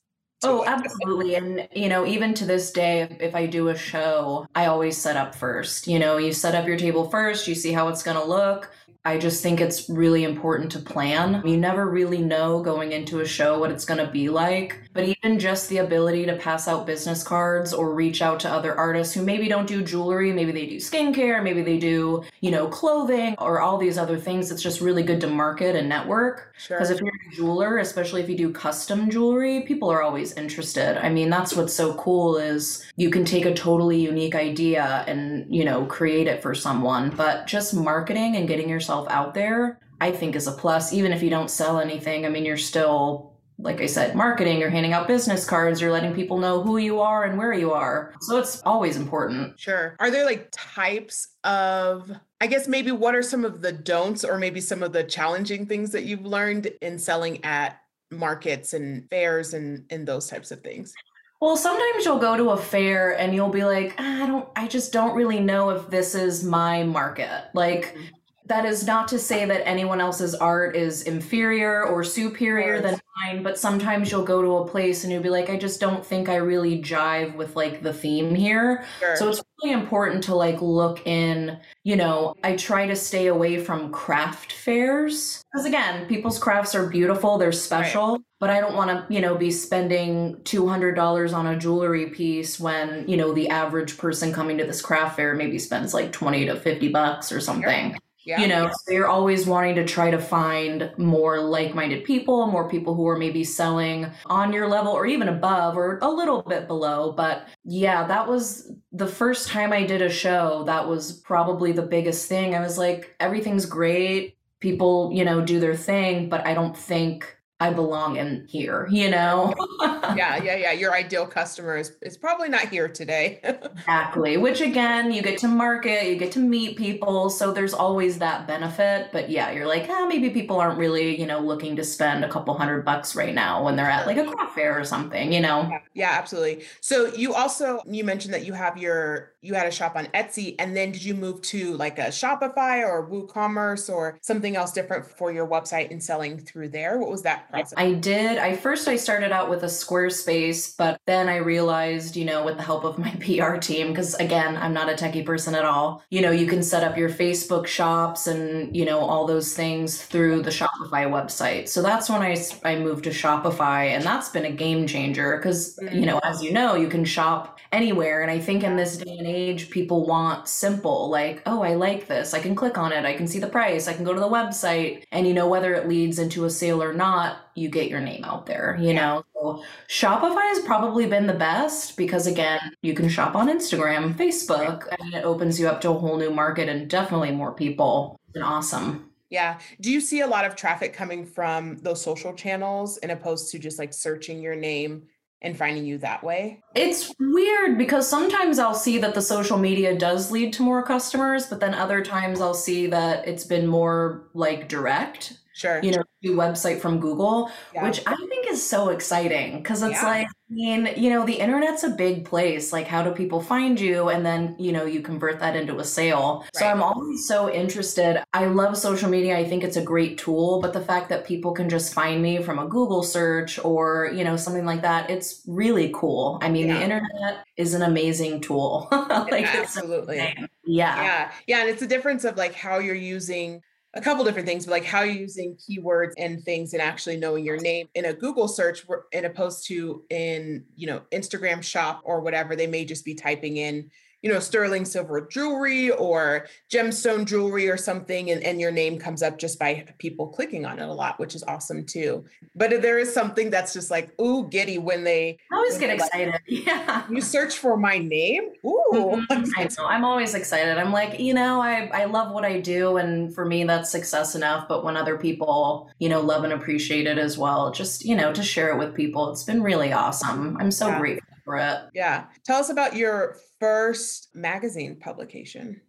Oh, 0.44 0.64
absolutely. 0.64 1.35
And, 1.35 1.69
you 1.75 1.88
know, 1.88 2.06
even 2.06 2.32
to 2.35 2.44
this 2.44 2.70
day, 2.70 3.00
if, 3.02 3.20
if 3.20 3.35
I 3.35 3.46
do 3.46 3.69
a 3.69 3.76
show, 3.76 4.46
I 4.55 4.67
always 4.67 4.96
set 4.96 5.17
up 5.17 5.35
first. 5.35 5.88
You 5.88 5.99
know, 5.99 6.17
you 6.17 6.32
set 6.32 6.55
up 6.55 6.67
your 6.67 6.79
table 6.79 7.11
first, 7.11 7.49
you 7.49 7.55
see 7.55 7.73
how 7.73 7.88
it's 7.88 8.02
going 8.02 8.17
to 8.17 8.25
look. 8.25 8.70
I 9.05 9.17
just 9.17 9.43
think 9.43 9.61
it's 9.61 9.88
really 9.88 10.25
important 10.25 10.70
to 10.73 10.81
plan. 10.81 11.40
You 11.46 11.56
never 11.56 11.88
really 11.88 12.19
know 12.19 12.61
going 12.61 12.93
into 12.93 13.20
a 13.20 13.26
show 13.26 13.58
what 13.58 13.70
it's 13.70 13.87
going 13.87 14.05
to 14.05 14.12
be 14.12 14.29
like. 14.29 14.82
But 14.93 15.05
even 15.05 15.38
just 15.38 15.70
the 15.70 15.79
ability 15.79 16.26
to 16.26 16.37
pass 16.37 16.69
out 16.69 16.85
business 16.85 17.23
cards 17.23 17.73
or 17.73 17.94
reach 17.94 18.20
out 18.20 18.40
to 18.40 18.50
other 18.50 18.76
artists 18.76 19.14
who 19.14 19.23
maybe 19.23 19.49
don't 19.49 19.67
do 19.67 19.82
jewelry, 19.82 20.32
maybe 20.32 20.52
they 20.52 20.67
do 20.67 20.76
skincare, 20.76 21.43
maybe 21.43 21.62
they 21.62 21.79
do, 21.79 22.23
you 22.40 22.50
know, 22.50 22.67
clothing 22.67 23.35
or 23.38 23.61
all 23.61 23.79
these 23.79 23.96
other 23.96 24.19
things, 24.19 24.50
it's 24.50 24.62
just 24.62 24.82
really 24.82 25.05
good 25.05 25.23
to 25.23 25.26
market 25.26 25.75
and 25.75 25.88
network. 25.88 26.52
Because 26.69 26.88
sure. 26.88 26.96
if 26.96 27.00
you're 27.00 27.08
a 27.08 27.35
jeweler, 27.35 27.79
especially 27.79 28.20
if 28.20 28.29
you 28.29 28.37
do 28.37 28.52
custom 28.52 29.08
jewelry, 29.08 29.62
people 29.62 29.88
are 29.90 30.02
always 30.02 30.27
interested. 30.32 31.02
I 31.04 31.08
mean, 31.08 31.30
that's 31.30 31.54
what's 31.54 31.75
so 31.75 31.94
cool 31.94 32.36
is 32.36 32.84
you 32.96 33.10
can 33.10 33.25
take 33.25 33.44
a 33.44 33.54
totally 33.54 34.00
unique 34.00 34.34
idea 34.34 35.04
and, 35.06 35.46
you 35.54 35.64
know, 35.64 35.86
create 35.86 36.26
it 36.26 36.42
for 36.42 36.54
someone. 36.54 37.10
But 37.10 37.46
just 37.46 37.75
marketing 37.75 38.36
and 38.36 38.48
getting 38.48 38.69
yourself 38.69 39.06
out 39.10 39.34
there, 39.34 39.80
I 40.00 40.12
think 40.12 40.36
is 40.36 40.46
a 40.46 40.52
plus. 40.52 40.92
Even 40.92 41.12
if 41.12 41.22
you 41.22 41.30
don't 41.30 41.50
sell 41.50 41.78
anything, 41.80 42.26
I 42.26 42.28
mean, 42.28 42.44
you're 42.44 42.56
still 42.56 43.34
like 43.60 43.80
I 43.80 43.86
said, 43.86 44.14
marketing, 44.14 44.60
you're 44.60 44.70
handing 44.70 44.92
out 44.92 45.08
business 45.08 45.44
cards, 45.44 45.80
you're 45.80 45.90
letting 45.90 46.14
people 46.14 46.38
know 46.38 46.62
who 46.62 46.76
you 46.76 47.00
are 47.00 47.25
and 47.25 47.36
where 47.36 47.52
you 47.52 47.72
are. 47.72 48.14
So 48.20 48.38
it's 48.38 48.62
always 48.62 48.96
important. 48.96 49.58
Sure. 49.58 49.96
Are 49.98 50.12
there 50.12 50.25
like 50.25 50.48
types 50.52 51.28
of, 51.42 52.12
I 52.40 52.46
guess 52.46 52.69
maybe 52.69 52.92
what 52.92 53.16
are 53.16 53.22
some 53.22 53.44
of 53.44 53.60
the 53.60 53.72
don'ts 53.72 54.25
or 54.25 54.38
maybe 54.38 54.60
some 54.60 54.84
of 54.84 54.92
the 54.92 55.02
challenging 55.02 55.66
things 55.66 55.90
that 55.90 56.04
you've 56.04 56.25
learned 56.25 56.70
in 56.80 57.00
selling 57.00 57.44
at 57.44 57.80
markets 58.10 58.72
and 58.72 59.08
fairs 59.10 59.55
and, 59.55 59.84
and 59.90 60.06
those 60.06 60.28
types 60.28 60.50
of 60.50 60.60
things? 60.60 60.94
Well, 61.40 61.56
sometimes 61.56 62.05
you'll 62.05 62.19
go 62.19 62.37
to 62.37 62.50
a 62.50 62.56
fair 62.56 63.16
and 63.16 63.34
you'll 63.34 63.49
be 63.49 63.64
like, 63.64 63.94
ah, 63.99 64.25
I 64.25 64.26
don't, 64.26 64.49
I 64.56 64.66
just 64.66 64.93
don't 64.93 65.14
really 65.14 65.38
know 65.38 65.70
if 65.70 65.88
this 65.88 66.14
is 66.14 66.43
my 66.43 66.82
market. 66.82 67.44
Like, 67.55 67.94
mm-hmm 67.94 68.18
that 68.49 68.65
is 68.65 68.87
not 68.87 69.09
to 69.09 69.19
say 69.19 69.45
that 69.45 69.67
anyone 69.67 70.00
else's 70.00 70.35
art 70.35 70.75
is 70.75 71.03
inferior 71.03 71.85
or 71.85 72.03
superior 72.03 72.81
than 72.81 72.99
mine, 73.23 73.43
but 73.43 73.59
sometimes 73.59 74.11
you'll 74.11 74.25
go 74.25 74.43
to 74.43 74.56
a 74.56 74.67
place 74.67 75.05
and 75.05 75.12
you'll 75.12 75.23
be 75.23 75.29
like, 75.29 75.50
I 75.50 75.56
just 75.56 75.81
don't 75.81 76.05
think 76.05 76.29
I 76.29 76.37
really 76.37 76.83
jive 76.83 77.37
with 77.37 77.56
like 77.56 77.83
the 77.83 77.93
theme 77.93 78.35
here. 78.35 78.85
Sure. 78.99 79.17
So 79.17 79.29
it's 79.29 79.43
really 79.62 79.75
important 79.75 80.25
to 80.25 80.35
like 80.35 80.61
look 80.62 81.06
in, 81.06 81.59
you 81.85 81.97
know, 81.97 82.35
I 82.43 82.56
try 82.56 82.87
to 82.87 82.97
stay 82.97 83.27
away 83.27 83.62
from 83.62 83.93
craft 83.93 84.53
fairs 84.53 85.45
because 85.53 85.67
again, 85.67 86.06
people's 86.06 86.39
crafts 86.39 86.75
are 86.75 86.89
beautiful, 86.89 87.39
they're 87.39 87.53
special. 87.53 88.12
Right. 88.12 88.21
But 88.41 88.50
I 88.50 88.61
don't 88.61 88.77
want 88.77 88.91
to, 88.91 89.12
you 89.12 89.21
know, 89.21 89.35
be 89.35 89.50
spending 89.50 90.37
$200 90.45 91.35
on 91.35 91.47
a 91.49 91.59
jewelry 91.59 92.11
piece 92.11 92.61
when, 92.61 93.09
you 93.09 93.17
know, 93.17 93.33
the 93.33 93.49
average 93.49 93.99
person 93.99 94.33
coming 94.33 94.59
to 94.59 94.65
this 94.65 94.81
craft 94.81 95.17
fair 95.17 95.35
maybe 95.35 95.59
spends 95.59 95.93
like 95.93 96.12
20 96.12 96.47
to 96.47 96.55
50 96.55 96.89
bucks 96.89 97.33
or 97.33 97.41
something. 97.41 97.91
Sure. 97.91 97.99
Yeah. 98.28 98.42
You 98.42 98.48
know, 98.48 98.70
so 98.84 98.92
you're 98.92 99.08
always 99.08 99.46
wanting 99.46 99.75
to 99.76 99.86
try 99.86 100.10
to 100.10 100.19
find 100.19 100.92
more 100.98 101.40
like 101.40 101.75
minded 101.75 102.04
people, 102.04 102.46
more 102.46 102.69
people 102.69 102.94
who 102.94 103.08
are 103.08 103.16
maybe 103.16 103.42
selling 103.42 104.06
on 104.26 104.52
your 104.52 104.69
level 104.69 104.92
or 104.92 105.06
even 105.06 105.28
above 105.28 105.78
or 105.78 105.98
a 106.02 106.10
little 106.10 106.42
bit 106.42 106.69
below. 106.69 107.12
But 107.12 107.48
yeah, 107.64 108.06
that 108.06 108.28
was 108.28 108.70
the 108.92 109.06
first 109.06 109.48
time 109.48 109.72
I 109.72 109.86
did 109.86 110.02
a 110.02 110.10
show. 110.10 110.64
That 110.66 110.86
was 110.86 111.12
probably 111.20 111.72
the 111.72 111.80
biggest 111.80 112.28
thing. 112.28 112.54
I 112.54 112.60
was 112.60 112.76
like, 112.76 113.16
everything's 113.19 113.64
great. 113.64 114.36
People, 114.60 115.10
you 115.10 115.25
know, 115.25 115.40
do 115.40 115.58
their 115.58 115.75
thing, 115.75 116.28
but 116.28 116.46
I 116.46 116.52
don't 116.52 116.76
think 116.76 117.34
I 117.60 117.72
belong 117.72 118.16
in 118.16 118.46
here, 118.49 118.87
you 118.88 119.10
know? 119.10 119.52
yeah, 120.14 120.40
yeah, 120.40 120.55
yeah. 120.55 120.72
Your 120.72 120.94
ideal 120.94 121.26
customer 121.26 121.76
is, 121.76 121.96
is 122.02 122.16
probably 122.16 122.49
not 122.49 122.69
here 122.69 122.88
today. 122.88 123.40
exactly. 123.43 124.37
Which 124.37 124.60
again, 124.60 125.10
you 125.10 125.22
get 125.22 125.38
to 125.40 125.49
market, 125.49 126.06
you 126.06 126.14
get 126.16 126.31
to 126.32 126.38
meet 126.38 126.78
people. 126.78 127.31
So 127.31 127.52
there's 127.52 127.75
always 127.75 128.19
that 128.20 128.46
benefit. 128.46 129.08
But 129.10 129.28
yeah, 129.28 129.50
you're 129.50 129.66
like, 129.66 129.88
ah, 129.90 130.06
maybe 130.06 130.31
people 130.31 130.60
aren't 130.60 130.78
really, 130.78 131.19
you 131.19 131.26
know, 131.26 131.40
looking 131.40 131.75
to 131.76 131.84
spend 131.84 132.25
a 132.25 132.28
couple 132.28 132.56
hundred 132.56 132.84
bucks 132.84 133.16
right 133.16 133.34
now 133.34 133.64
when 133.64 133.75
they're 133.75 133.90
at 133.90 134.06
like 134.06 134.19
a 134.19 134.25
craft 134.25 134.54
fair 134.54 134.78
or 134.78 134.84
something, 134.84 135.32
you 135.32 135.40
know? 135.40 135.69
Yeah, 135.69 135.81
yeah, 135.94 136.11
absolutely. 136.12 136.64
So 136.81 137.12
you 137.14 137.34
also 137.34 137.82
you 137.88 138.04
mentioned 138.04 138.34
that 138.34 138.46
you 138.46 138.52
have 138.52 138.78
your 138.78 139.32
you 139.40 139.55
had 139.55 139.67
a 139.67 139.70
shop 139.70 139.94
on 139.96 140.06
Etsy 140.06 140.56
and 140.58 140.76
then 140.76 140.90
did 140.90 141.05
you 141.05 141.14
move 141.14 141.40
to 141.43 141.76
like 141.76 141.99
a 141.99 142.06
Shopify 142.06 142.87
or 142.87 143.08
WooCommerce 143.08 143.93
or 143.93 144.19
something 144.20 144.56
else 144.56 144.73
different 144.73 145.06
for 145.06 145.32
your 145.32 145.46
website 145.46 145.90
and 145.90 146.02
selling 146.02 146.38
through 146.38 146.70
there? 146.70 146.99
What 146.99 147.11
was 147.11 147.23
that 147.23 147.49
process? 147.50 147.75
I 147.76 147.93
did. 147.93 148.38
I 148.38 148.56
first 148.56 148.88
I 148.88 148.96
started 148.96 149.31
out 149.31 149.49
with 149.49 149.62
a 149.62 149.67
Squarespace, 149.67 150.76
but 150.76 151.00
then 151.06 151.29
I 151.29 151.37
realized, 151.37 152.17
you 152.17 152.25
know, 152.25 152.44
with 152.44 152.56
the 152.56 152.64
help 152.64 152.85
of 152.85 152.99
my 152.99 153.11
PR 153.20 153.56
team 153.58 153.88
because 153.88 154.14
again, 154.14 154.56
I'm 154.56 154.75
not 154.75 154.90
a 154.90 154.94
techie 154.94 155.25
person 155.25 155.55
at 155.55 155.64
all. 155.64 156.02
You 156.11 156.20
know, 156.20 156.32
you 156.32 156.46
can 156.46 156.62
set 156.62 156.82
up 156.82 156.99
your 156.99 157.11
Facebook 157.11 157.67
shops 157.67 158.26
and, 158.26 158.76
you 158.76 158.85
know, 158.85 158.99
all 158.99 159.26
those 159.26 159.55
things 159.55 160.02
through 160.02 160.43
the 160.43 160.50
Shopify 160.50 161.06
website. 161.06 161.69
So 161.69 161.82
that's 161.82 162.11
when 162.11 162.23
I 162.23 162.37
I 162.64 162.76
moved 162.76 163.05
to 163.05 163.11
Shopify 163.11 163.90
and 163.90 164.02
that's 164.02 164.31
been 164.31 164.46
a 164.46 164.52
game 164.52 164.87
changer 164.87 165.38
cuz, 165.38 165.79
mm. 165.81 165.94
you 165.94 166.06
know, 166.06 166.19
as 166.25 166.43
you 166.43 166.52
know, 166.52 166.75
you 166.75 166.88
can 166.88 167.05
shop 167.05 167.61
anywhere. 167.70 168.23
And 168.23 168.31
I 168.31 168.40
think 168.40 168.64
in 168.64 168.76
this 168.76 168.96
day 168.96 169.17
and 169.19 169.27
age, 169.28 169.70
people 169.70 170.06
want 170.06 170.48
simple, 170.48 171.08
like, 171.08 171.42
oh, 171.46 171.62
I 171.62 171.75
like 171.75 172.08
this. 172.08 172.34
I 172.34 172.40
can 172.40 172.54
click 172.54 172.76
on 172.78 172.92
it. 172.92 173.04
I 173.04 173.14
can 173.14 173.26
see 173.26 173.38
the 173.38 173.48
price. 173.48 173.86
I 173.86 173.92
can 173.92 174.04
go 174.04 174.12
to 174.12 174.20
the 174.20 174.28
website. 174.28 175.04
And, 175.12 175.26
you 175.26 175.34
know, 175.34 175.48
whether 175.48 175.75
it 175.75 175.88
leads 175.88 176.19
into 176.19 176.44
a 176.44 176.50
sale 176.50 176.82
or 176.82 176.92
not, 176.92 177.36
you 177.54 177.69
get 177.69 177.90
your 177.90 178.00
name 178.00 178.25
out 178.25 178.46
there, 178.46 178.76
you 178.80 178.88
yeah. 178.88 179.00
know? 179.00 179.25
So 179.34 179.62
Shopify 179.88 180.48
has 180.48 180.60
probably 180.60 181.06
been 181.06 181.26
the 181.26 181.34
best 181.34 181.96
because, 181.96 182.26
again, 182.26 182.60
you 182.82 182.94
can 182.94 183.08
shop 183.08 183.34
on 183.34 183.48
Instagram, 183.48 184.14
Facebook, 184.14 184.86
and 184.98 185.14
it 185.14 185.25
opens 185.25 185.60
you 185.60 185.69
up 185.69 185.80
to 185.82 185.90
a 185.90 185.94
whole 185.94 186.16
new 186.16 186.30
market 186.30 186.69
and 186.69 186.88
definitely 186.88 187.30
more 187.30 187.52
people. 187.52 188.19
It's 188.34 188.42
awesome. 188.42 189.10
Yeah. 189.30 189.58
Do 189.80 189.90
you 189.90 190.00
see 190.00 190.20
a 190.20 190.26
lot 190.26 190.46
of 190.46 190.56
traffic 190.56 190.94
coming 190.94 191.26
from 191.26 191.76
those 191.78 192.02
social 192.02 192.32
channels 192.32 192.96
in 192.98 193.10
opposed 193.10 193.52
to 193.52 193.58
just 193.58 193.78
like 193.78 193.92
searching 193.92 194.40
your 194.40 194.56
name 194.56 195.02
and 195.42 195.56
finding 195.56 195.84
you 195.84 195.98
that 195.98 196.25
way? 196.25 196.62
It's 196.78 197.12
weird 197.19 197.76
because 197.76 198.08
sometimes 198.08 198.58
I'll 198.58 198.75
see 198.75 198.98
that 198.98 199.14
the 199.14 199.22
social 199.22 199.58
media 199.58 199.98
does 199.98 200.30
lead 200.30 200.52
to 200.54 200.62
more 200.62 200.82
customers, 200.82 201.46
but 201.46 201.60
then 201.60 201.75
other 201.75 202.02
times 202.02 202.40
I'll 202.40 202.54
see 202.54 202.86
that 202.86 203.26
it's 203.26 203.44
been 203.44 203.66
more 203.66 204.28
like 204.34 204.69
direct. 204.69 205.38
Sure. 205.54 205.80
You 205.82 205.90
know, 205.90 206.02
website 206.25 206.80
from 206.80 207.00
Google, 207.00 207.50
yeah. 207.75 207.82
which 207.82 208.00
I 208.06 208.14
think 208.14 208.47
is 208.49 208.64
so 208.64 208.90
exciting 208.90 209.58
because 209.58 209.82
it's 209.82 210.00
yeah. 210.02 210.06
like, 210.06 210.26
I 210.26 210.54
mean, 210.54 210.88
you 210.97 211.11
know, 211.11 211.26
the 211.26 211.35
internet's 211.35 211.85
a 211.85 211.90
big 211.90 212.25
place. 212.25 212.73
Like, 212.73 212.87
how 212.87 213.02
do 213.02 213.11
people 213.11 213.42
find 213.42 213.78
you? 213.78 214.08
And 214.08 214.25
then, 214.25 214.56
you 214.58 214.73
know, 214.73 214.85
you 214.85 215.02
convert 215.02 215.40
that 215.40 215.56
into 215.56 215.78
a 215.78 215.85
sale. 215.85 216.40
Right. 216.40 216.61
So 216.61 216.66
I'm 216.66 216.82
always 216.82 217.26
so 217.26 217.52
interested. 217.52 218.23
I 218.32 218.47
love 218.47 218.76
social 218.76 219.11
media. 219.11 219.37
I 219.37 219.44
think 219.44 219.64
it's 219.64 219.76
a 219.76 219.82
great 219.82 220.16
tool, 220.16 220.61
but 220.61 220.73
the 220.73 220.80
fact 220.80 221.08
that 221.11 221.26
people 221.26 221.52
can 221.52 221.68
just 221.68 221.92
find 221.92 222.23
me 222.23 222.42
from 222.42 222.58
a 222.58 222.66
Google 222.66 223.02
search 223.02 223.58
or, 223.64 224.11
you 224.14 224.25
know, 224.25 224.37
something 224.37 224.64
like 224.64 224.82
that, 224.82 225.11
it's 225.11 225.42
really 225.47 225.90
cool. 225.94 226.38
I 226.40 226.50
mean, 226.50 226.67
yeah. 226.68 226.78
the 226.78 226.82
internet 226.82 227.44
is 227.56 227.75
an 227.75 227.82
amazing 227.82 228.40
tool. 228.40 228.88
like, 228.92 229.54
absolutely. 229.54 230.16
Yeah. 230.16 230.46
Yeah. 230.66 231.32
Yeah. 231.46 231.60
And 231.60 231.70
it's 231.70 231.82
a 231.82 231.87
difference 231.87 232.25
of 232.25 232.37
like 232.37 232.54
how 232.54 232.78
you're 232.78 232.94
using 232.94 233.60
a 233.94 234.00
couple 234.00 234.25
different 234.25 234.46
things, 234.46 234.66
but 234.66 234.72
like 234.72 234.84
how 234.84 235.02
you're 235.02 235.14
using 235.14 235.56
keywords 235.56 236.12
and 236.18 236.44
things 236.44 236.72
and 236.72 236.82
actually 236.82 237.16
knowing 237.16 237.44
your 237.44 237.58
name 237.58 237.88
in 237.94 238.04
a 238.04 238.12
Google 238.12 238.46
search, 238.46 238.84
in 239.12 239.25
opposed 239.25 239.66
to 239.68 240.04
in 240.10 240.64
you 240.76 240.87
know 240.87 241.02
Instagram 241.12 241.62
shop 241.62 242.02
or 242.04 242.20
whatever, 242.20 242.54
they 242.54 242.66
may 242.66 242.84
just 242.84 243.04
be 243.04 243.14
typing 243.14 243.56
in 243.56 243.90
you 244.22 244.32
know, 244.32 244.40
sterling 244.40 244.84
silver 244.84 245.20
jewelry 245.30 245.90
or 245.90 246.46
gemstone 246.70 247.25
jewelry 247.25 247.68
or 247.68 247.76
something, 247.76 248.30
and, 248.30 248.42
and 248.42 248.60
your 248.60 248.72
name 248.72 248.98
comes 248.98 249.22
up 249.22 249.38
just 249.38 249.58
by 249.58 249.87
people 249.98 250.26
clicking 250.28 250.66
on 250.66 250.78
it 250.78 250.88
a 250.88 250.92
lot, 250.92 251.18
which 251.18 251.34
is 251.34 251.44
awesome 251.44 251.84
too. 251.84 252.25
But 252.56 252.82
there 252.82 252.98
is 252.98 253.12
something 253.12 253.50
that's 253.50 253.72
just 253.72 253.90
like, 253.90 254.18
ooh, 254.20 254.48
giddy 254.48 254.78
when 254.78 255.04
they 255.04 255.38
I 255.52 255.56
always 255.56 255.78
get 255.78 255.90
excited. 255.90 256.32
Like, 256.32 256.42
yeah. 256.48 257.04
You 257.08 257.20
search 257.20 257.58
for 257.58 257.76
my 257.76 257.98
name. 257.98 258.50
Ooh. 258.66 258.84
Mm-hmm. 258.92 259.50
I 259.56 259.64
know. 259.64 259.87
I'm 259.87 260.04
always 260.04 260.34
excited. 260.34 260.78
I'm 260.78 260.92
like, 260.92 261.20
you 261.20 261.34
know, 261.34 261.60
I, 261.60 261.90
I 261.92 262.04
love 262.06 262.32
what 262.32 262.44
I 262.44 262.60
do. 262.60 262.96
And 262.96 263.32
for 263.32 263.44
me, 263.44 263.64
that's 263.64 263.90
success 263.90 264.34
enough. 264.34 264.66
But 264.68 264.84
when 264.84 264.96
other 264.96 265.16
people, 265.16 265.90
you 265.98 266.08
know, 266.08 266.20
love 266.20 266.44
and 266.44 266.52
appreciate 266.52 267.06
it 267.06 267.18
as 267.18 267.38
well, 267.38 267.70
just, 267.70 268.04
you 268.04 268.16
know, 268.16 268.32
to 268.32 268.42
share 268.42 268.70
it 268.70 268.78
with 268.78 268.94
people, 268.94 269.30
it's 269.30 269.44
been 269.44 269.62
really 269.62 269.92
awesome. 269.92 270.56
I'm 270.58 270.70
so 270.70 270.88
yeah. 270.88 270.98
grateful 270.98 271.27
for. 271.49 271.90
Yeah. 271.95 272.26
Tell 272.45 272.61
us 272.61 272.69
about 272.69 272.95
your 272.95 273.37
first 273.59 274.28
magazine 274.35 274.97
publication. 275.00 275.81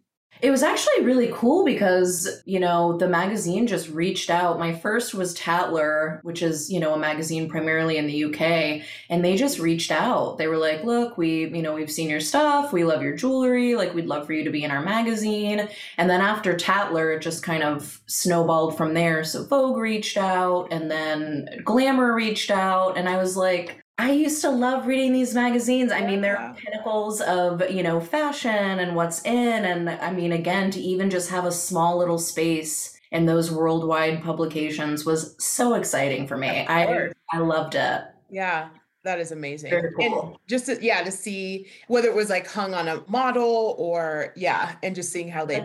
It 0.42 0.50
was 0.50 0.62
actually 0.62 1.04
really 1.04 1.28
cool 1.34 1.66
because, 1.66 2.40
you 2.46 2.60
know, 2.60 2.96
the 2.96 3.08
magazine 3.08 3.66
just 3.66 3.90
reached 3.90 4.30
out. 4.30 4.58
My 4.58 4.72
first 4.72 5.12
was 5.12 5.34
Tatler, 5.34 6.20
which 6.22 6.40
is, 6.40 6.70
you 6.70 6.80
know, 6.80 6.94
a 6.94 6.98
magazine 6.98 7.46
primarily 7.46 7.98
in 7.98 8.06
the 8.06 8.24
UK, 8.24 8.82
and 9.10 9.22
they 9.22 9.36
just 9.36 9.58
reached 9.58 9.90
out. 9.90 10.38
They 10.38 10.46
were 10.46 10.56
like, 10.56 10.82
"Look, 10.82 11.18
we, 11.18 11.48
you 11.48 11.60
know, 11.60 11.74
we've 11.74 11.90
seen 11.90 12.08
your 12.08 12.20
stuff. 12.20 12.72
We 12.72 12.84
love 12.84 13.02
your 13.02 13.16
jewelry. 13.16 13.74
Like 13.74 13.92
we'd 13.92 14.06
love 14.06 14.24
for 14.24 14.32
you 14.32 14.44
to 14.44 14.50
be 14.50 14.64
in 14.64 14.70
our 14.70 14.80
magazine." 14.80 15.68
And 15.98 16.08
then 16.08 16.22
after 16.22 16.54
Tatler, 16.54 17.16
it 17.16 17.20
just 17.20 17.42
kind 17.42 17.62
of 17.62 18.00
snowballed 18.06 18.78
from 18.78 18.94
there. 18.94 19.24
So 19.24 19.44
Vogue 19.44 19.76
reached 19.76 20.16
out 20.16 20.68
and 20.70 20.90
then 20.90 21.48
Glamour 21.64 22.14
reached 22.14 22.50
out, 22.50 22.96
and 22.96 23.10
I 23.10 23.18
was 23.18 23.36
like, 23.36 23.84
I 24.00 24.12
used 24.12 24.40
to 24.40 24.50
love 24.50 24.86
reading 24.86 25.12
these 25.12 25.34
magazines. 25.34 25.92
I 25.92 26.06
mean, 26.06 26.22
they're 26.22 26.54
pinnacles 26.56 27.20
of, 27.20 27.70
you 27.70 27.82
know, 27.82 28.00
fashion 28.00 28.50
and 28.78 28.96
what's 28.96 29.22
in. 29.26 29.64
And 29.66 29.90
I 29.90 30.10
mean, 30.10 30.32
again, 30.32 30.70
to 30.70 30.80
even 30.80 31.10
just 31.10 31.28
have 31.28 31.44
a 31.44 31.52
small 31.52 31.98
little 31.98 32.18
space 32.18 32.98
in 33.12 33.26
those 33.26 33.50
worldwide 33.50 34.22
publications 34.22 35.04
was 35.04 35.36
so 35.38 35.74
exciting 35.74 36.26
for 36.26 36.38
me. 36.38 36.48
I 36.66 37.10
I 37.30 37.38
loved 37.38 37.74
it. 37.74 38.02
Yeah. 38.30 38.70
That 39.02 39.20
is 39.20 39.32
amazing. 39.32 39.72
Cool. 39.98 40.22
And 40.22 40.36
just 40.46 40.66
to, 40.66 40.78
yeah, 40.82 41.02
to 41.02 41.10
see 41.10 41.66
whether 41.88 42.08
it 42.08 42.14
was 42.14 42.30
like 42.30 42.46
hung 42.46 42.72
on 42.72 42.88
a 42.88 43.02
model 43.06 43.74
or 43.78 44.32
yeah, 44.36 44.76
and 44.82 44.94
just 44.94 45.12
seeing 45.12 45.28
how 45.28 45.44
they 45.44 45.64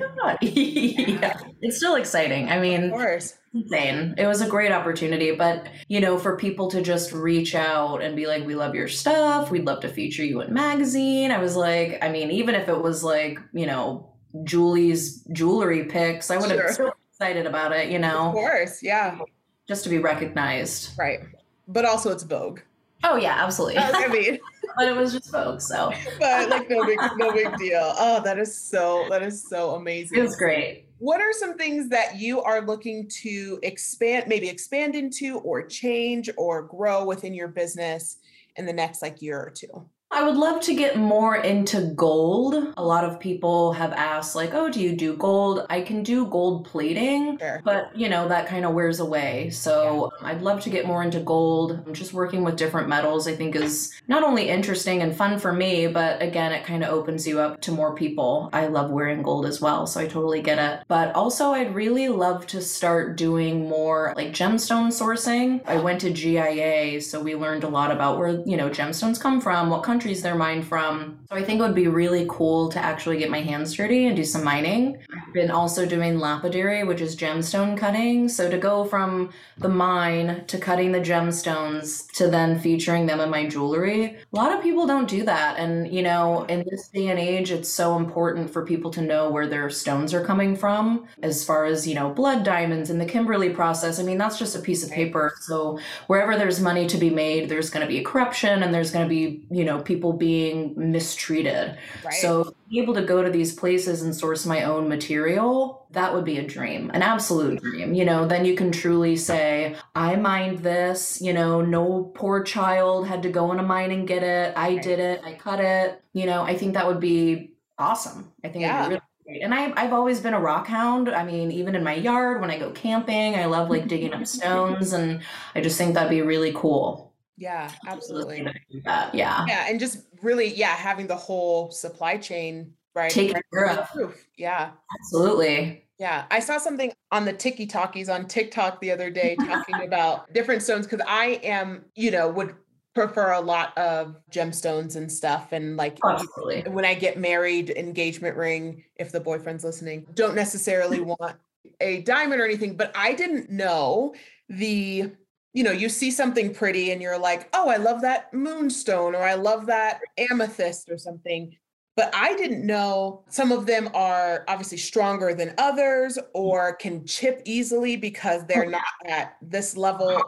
oh 0.00 0.36
yeah. 0.42 1.38
It's 1.62 1.76
still 1.76 1.94
exciting. 1.96 2.48
I 2.48 2.58
mean, 2.58 2.84
of 2.84 2.92
course 2.92 3.38
insane. 3.56 4.14
It 4.16 4.26
was 4.26 4.40
a 4.40 4.48
great 4.48 4.72
opportunity, 4.72 5.32
but 5.32 5.66
you 5.88 6.00
know, 6.00 6.18
for 6.18 6.36
people 6.36 6.70
to 6.70 6.82
just 6.82 7.12
reach 7.12 7.54
out 7.54 8.02
and 8.02 8.14
be 8.14 8.26
like, 8.26 8.44
"We 8.44 8.54
love 8.54 8.74
your 8.74 8.88
stuff. 8.88 9.50
We'd 9.50 9.66
love 9.66 9.80
to 9.80 9.88
feature 9.88 10.24
you 10.24 10.40
in 10.40 10.52
magazine." 10.52 11.30
I 11.32 11.38
was 11.38 11.56
like, 11.56 11.98
I 12.02 12.08
mean, 12.08 12.30
even 12.30 12.54
if 12.54 12.68
it 12.68 12.80
was 12.80 13.02
like, 13.02 13.38
you 13.52 13.66
know, 13.66 14.12
Julie's 14.44 15.22
jewelry 15.32 15.84
picks, 15.84 16.30
I 16.30 16.36
would 16.36 16.50
have 16.50 16.58
sure. 16.58 16.66
been 16.66 16.74
so 16.74 16.92
excited 17.10 17.46
about 17.46 17.72
it. 17.72 17.90
You 17.90 17.98
know, 17.98 18.28
of 18.28 18.32
course, 18.32 18.82
yeah, 18.82 19.18
just 19.66 19.84
to 19.84 19.90
be 19.90 19.98
recognized, 19.98 20.96
right? 20.98 21.20
But 21.68 21.84
also, 21.84 22.12
it's 22.12 22.22
Vogue. 22.22 22.60
Oh 23.04 23.16
yeah, 23.16 23.44
absolutely. 23.44 23.78
Oh, 23.78 23.90
I 23.92 24.08
mean. 24.08 24.38
but 24.76 24.88
it 24.88 24.96
was 24.96 25.12
just 25.12 25.30
Vogue, 25.30 25.60
so. 25.60 25.92
but 26.18 26.48
like 26.48 26.68
no 26.68 26.84
big, 26.84 26.98
no 27.16 27.32
big 27.32 27.56
deal. 27.56 27.94
Oh, 27.98 28.22
that 28.22 28.38
is 28.38 28.56
so 28.56 29.06
that 29.10 29.22
is 29.22 29.48
so 29.48 29.70
amazing. 29.70 30.18
It 30.18 30.22
was 30.22 30.36
great 30.36 30.86
what 30.98 31.20
are 31.20 31.32
some 31.32 31.56
things 31.58 31.88
that 31.90 32.16
you 32.16 32.42
are 32.42 32.62
looking 32.62 33.08
to 33.08 33.58
expand 33.62 34.24
maybe 34.26 34.48
expand 34.48 34.94
into 34.94 35.38
or 35.40 35.66
change 35.66 36.30
or 36.36 36.62
grow 36.62 37.04
within 37.04 37.34
your 37.34 37.48
business 37.48 38.16
in 38.56 38.64
the 38.64 38.72
next 38.72 39.02
like 39.02 39.20
year 39.20 39.38
or 39.38 39.50
two 39.50 39.86
I 40.12 40.22
would 40.22 40.36
love 40.36 40.62
to 40.62 40.74
get 40.74 40.96
more 40.96 41.36
into 41.36 41.92
gold. 41.96 42.72
A 42.76 42.82
lot 42.84 43.04
of 43.04 43.18
people 43.18 43.72
have 43.72 43.92
asked, 43.92 44.36
like, 44.36 44.54
oh, 44.54 44.70
do 44.70 44.80
you 44.80 44.94
do 44.94 45.16
gold? 45.16 45.66
I 45.68 45.80
can 45.80 46.04
do 46.04 46.26
gold 46.26 46.64
plating, 46.64 47.38
sure. 47.38 47.60
but 47.64 47.94
you 47.94 48.08
know, 48.08 48.28
that 48.28 48.46
kind 48.46 48.64
of 48.64 48.72
wears 48.72 49.00
away. 49.00 49.50
So 49.50 50.12
yeah. 50.22 50.28
Um, 50.28 50.36
I'd 50.36 50.42
love 50.42 50.60
to 50.62 50.70
get 50.70 50.86
more 50.86 51.02
into 51.02 51.20
gold. 51.20 51.92
Just 51.92 52.12
working 52.12 52.44
with 52.44 52.56
different 52.56 52.88
metals, 52.88 53.26
I 53.26 53.34
think, 53.34 53.56
is 53.56 53.92
not 54.06 54.22
only 54.22 54.48
interesting 54.48 55.02
and 55.02 55.14
fun 55.14 55.38
for 55.38 55.52
me, 55.52 55.88
but 55.88 56.22
again, 56.22 56.52
it 56.52 56.64
kind 56.64 56.84
of 56.84 56.90
opens 56.90 57.26
you 57.26 57.40
up 57.40 57.60
to 57.62 57.72
more 57.72 57.94
people. 57.94 58.48
I 58.52 58.68
love 58.68 58.90
wearing 58.90 59.22
gold 59.22 59.44
as 59.44 59.60
well, 59.60 59.86
so 59.86 60.00
I 60.00 60.06
totally 60.06 60.40
get 60.40 60.58
it. 60.58 60.84
But 60.86 61.14
also, 61.14 61.50
I'd 61.50 61.74
really 61.74 62.08
love 62.08 62.46
to 62.48 62.62
start 62.62 63.16
doing 63.16 63.68
more 63.68 64.14
like 64.16 64.28
gemstone 64.28 64.88
sourcing. 64.88 65.60
I 65.66 65.76
went 65.76 66.00
to 66.02 66.10
GIA, 66.10 67.02
so 67.02 67.20
we 67.20 67.34
learned 67.34 67.64
a 67.64 67.68
lot 67.68 67.90
about 67.90 68.18
where, 68.18 68.40
you 68.46 68.56
know, 68.56 68.70
gemstones 68.70 69.20
come 69.20 69.40
from, 69.40 69.68
what 69.68 69.82
countries 69.82 69.95
countries 69.96 70.20
they're 70.20 70.34
mined 70.34 70.66
from. 70.66 71.18
So 71.30 71.36
I 71.36 71.42
think 71.42 71.58
it 71.58 71.62
would 71.62 71.74
be 71.74 71.88
really 71.88 72.26
cool 72.28 72.68
to 72.68 72.78
actually 72.78 73.16
get 73.16 73.30
my 73.30 73.40
hands 73.40 73.72
dirty 73.72 74.06
and 74.06 74.14
do 74.14 74.24
some 74.24 74.44
mining. 74.44 74.98
I've 75.10 75.32
been 75.32 75.50
also 75.50 75.86
doing 75.86 76.18
lapidary, 76.18 76.84
which 76.84 77.00
is 77.00 77.16
gemstone 77.16 77.78
cutting. 77.78 78.28
So 78.28 78.50
to 78.50 78.58
go 78.58 78.84
from 78.84 79.30
the 79.56 79.70
mine 79.70 80.44
to 80.48 80.58
cutting 80.58 80.92
the 80.92 81.00
gemstones 81.00 82.12
to 82.12 82.28
then 82.28 82.60
featuring 82.60 83.06
them 83.06 83.20
in 83.20 83.30
my 83.30 83.46
jewelry, 83.46 84.04
a 84.04 84.36
lot 84.36 84.54
of 84.54 84.62
people 84.62 84.86
don't 84.86 85.08
do 85.08 85.24
that. 85.24 85.58
And, 85.58 85.90
you 85.90 86.02
know, 86.02 86.44
in 86.44 86.62
this 86.70 86.88
day 86.88 87.06
and 87.06 87.18
age, 87.18 87.50
it's 87.50 87.70
so 87.70 87.96
important 87.96 88.50
for 88.50 88.66
people 88.66 88.90
to 88.90 89.00
know 89.00 89.30
where 89.30 89.46
their 89.46 89.70
stones 89.70 90.12
are 90.12 90.22
coming 90.22 90.54
from 90.54 91.06
as 91.22 91.42
far 91.42 91.64
as, 91.64 91.88
you 91.88 91.94
know, 91.94 92.10
blood 92.10 92.44
diamonds 92.44 92.90
and 92.90 93.00
the 93.00 93.06
Kimberley 93.06 93.48
process. 93.48 93.98
I 93.98 94.02
mean, 94.02 94.18
that's 94.18 94.38
just 94.38 94.56
a 94.56 94.60
piece 94.60 94.84
of 94.84 94.90
paper. 94.90 95.32
So 95.40 95.78
wherever 96.06 96.36
there's 96.36 96.60
money 96.60 96.86
to 96.86 96.98
be 96.98 97.08
made, 97.08 97.48
there's 97.48 97.70
going 97.70 97.86
to 97.86 97.90
be 97.90 98.02
corruption 98.02 98.62
and 98.62 98.74
there's 98.74 98.90
going 98.90 99.06
to 99.06 99.08
be, 99.08 99.42
you 99.50 99.64
know, 99.64 99.80
people 99.86 100.12
being 100.12 100.74
mistreated. 100.76 101.78
Right. 102.04 102.12
So 102.14 102.54
be 102.68 102.80
able 102.80 102.94
to 102.94 103.02
go 103.02 103.22
to 103.22 103.30
these 103.30 103.54
places 103.54 104.02
and 104.02 104.14
source 104.14 104.44
my 104.44 104.64
own 104.64 104.88
material, 104.88 105.86
that 105.92 106.12
would 106.12 106.24
be 106.24 106.38
a 106.38 106.46
dream, 106.46 106.90
an 106.92 107.02
absolute 107.02 107.62
dream. 107.62 107.94
You 107.94 108.04
know, 108.04 108.26
then 108.26 108.44
you 108.44 108.54
can 108.54 108.72
truly 108.72 109.16
say, 109.16 109.76
I 109.94 110.16
mined 110.16 110.58
this, 110.58 111.22
you 111.22 111.32
know, 111.32 111.62
no 111.62 112.12
poor 112.14 112.42
child 112.42 113.06
had 113.06 113.22
to 113.22 113.30
go 113.30 113.52
in 113.52 113.58
a 113.58 113.62
mine 113.62 113.92
and 113.92 114.06
get 114.06 114.22
it. 114.22 114.52
I 114.56 114.74
right. 114.74 114.82
did 114.82 114.98
it, 114.98 115.22
I 115.24 115.32
cut 115.34 115.60
it. 115.60 116.02
You 116.12 116.26
know, 116.26 116.42
I 116.42 116.56
think 116.56 116.74
that 116.74 116.86
would 116.86 117.00
be 117.00 117.54
awesome. 117.78 118.32
I 118.44 118.48
think 118.48 118.62
yeah. 118.62 118.88
really 118.88 119.00
great. 119.26 119.42
And 119.42 119.54
I, 119.54 119.72
I've 119.76 119.92
always 119.92 120.20
been 120.20 120.34
a 120.34 120.40
rock 120.40 120.66
hound. 120.66 121.08
I 121.08 121.24
mean, 121.24 121.50
even 121.50 121.74
in 121.74 121.84
my 121.84 121.94
yard 121.94 122.40
when 122.40 122.50
I 122.50 122.58
go 122.58 122.70
camping, 122.70 123.34
I 123.34 123.46
love 123.46 123.70
like 123.70 123.88
digging 123.88 124.12
up 124.12 124.26
stones, 124.26 124.92
and 124.92 125.22
I 125.54 125.60
just 125.60 125.78
think 125.78 125.94
that'd 125.94 126.10
be 126.10 126.22
really 126.22 126.52
cool. 126.54 127.05
Yeah, 127.36 127.70
absolutely. 127.86 128.46
Yeah. 128.70 129.10
Yeah. 129.12 129.66
And 129.68 129.78
just 129.78 130.06
really, 130.22 130.54
yeah, 130.54 130.74
having 130.74 131.06
the 131.06 131.16
whole 131.16 131.70
supply 131.70 132.16
chain, 132.16 132.72
right? 132.94 133.10
Take 133.10 133.36
care 133.52 133.70
of. 133.70 134.14
Yeah. 134.36 134.70
Absolutely. 135.00 135.84
Yeah. 135.98 136.24
I 136.30 136.40
saw 136.40 136.58
something 136.58 136.92
on 137.12 137.24
the 137.24 137.32
Tiki 137.32 137.66
Talkies 137.66 138.08
on 138.08 138.26
TikTok 138.26 138.80
the 138.80 138.90
other 138.90 139.10
day 139.10 139.36
talking 139.36 139.82
about 139.84 140.32
different 140.32 140.62
stones 140.62 140.86
because 140.86 141.04
I 141.06 141.40
am, 141.42 141.84
you 141.94 142.10
know, 142.10 142.28
would 142.28 142.54
prefer 142.94 143.32
a 143.32 143.40
lot 143.40 143.76
of 143.76 144.16
gemstones 144.32 144.96
and 144.96 145.12
stuff. 145.12 145.52
And 145.52 145.76
like 145.76 145.98
oh, 146.02 146.12
Absolutely. 146.12 146.62
when 146.72 146.86
I 146.86 146.94
get 146.94 147.18
married, 147.18 147.70
engagement 147.70 148.36
ring, 148.36 148.82
if 148.96 149.12
the 149.12 149.20
boyfriend's 149.20 149.64
listening, 149.64 150.06
don't 150.14 150.34
necessarily 150.34 151.00
want 151.20 151.36
a 151.80 152.00
diamond 152.02 152.40
or 152.40 152.44
anything, 152.44 152.76
but 152.76 152.90
I 152.94 153.12
didn't 153.12 153.50
know 153.50 154.14
the 154.48 155.12
you 155.56 155.62
know, 155.62 155.72
you 155.72 155.88
see 155.88 156.10
something 156.10 156.52
pretty 156.52 156.90
and 156.90 157.00
you're 157.00 157.18
like, 157.18 157.48
oh, 157.54 157.70
I 157.70 157.78
love 157.78 158.02
that 158.02 158.30
moonstone 158.34 159.14
or 159.14 159.22
I 159.22 159.36
love 159.36 159.64
that 159.66 160.00
amethyst 160.30 160.90
or 160.90 160.98
something. 160.98 161.56
But 161.96 162.14
I 162.14 162.36
didn't 162.36 162.66
know 162.66 163.24
some 163.30 163.50
of 163.50 163.64
them 163.64 163.88
are 163.94 164.44
obviously 164.48 164.76
stronger 164.76 165.32
than 165.32 165.54
others 165.56 166.18
or 166.34 166.74
can 166.74 167.06
chip 167.06 167.40
easily 167.46 167.96
because 167.96 168.44
they're 168.44 168.68
not 168.68 168.82
at 169.08 169.38
this 169.40 169.78
level 169.78 170.10
of, 170.10 170.22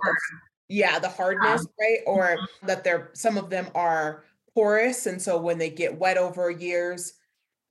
yeah, 0.69 0.99
the 0.99 1.11
hardness, 1.11 1.67
right? 1.79 1.99
Or 2.07 2.23
mm-hmm. 2.29 2.67
that 2.67 2.83
they're 2.83 3.11
some 3.13 3.37
of 3.37 3.51
them 3.51 3.67
are 3.75 4.25
porous. 4.55 5.05
And 5.05 5.21
so 5.21 5.37
when 5.37 5.59
they 5.59 5.69
get 5.69 5.99
wet 5.99 6.17
over 6.17 6.51
years, 6.51 7.13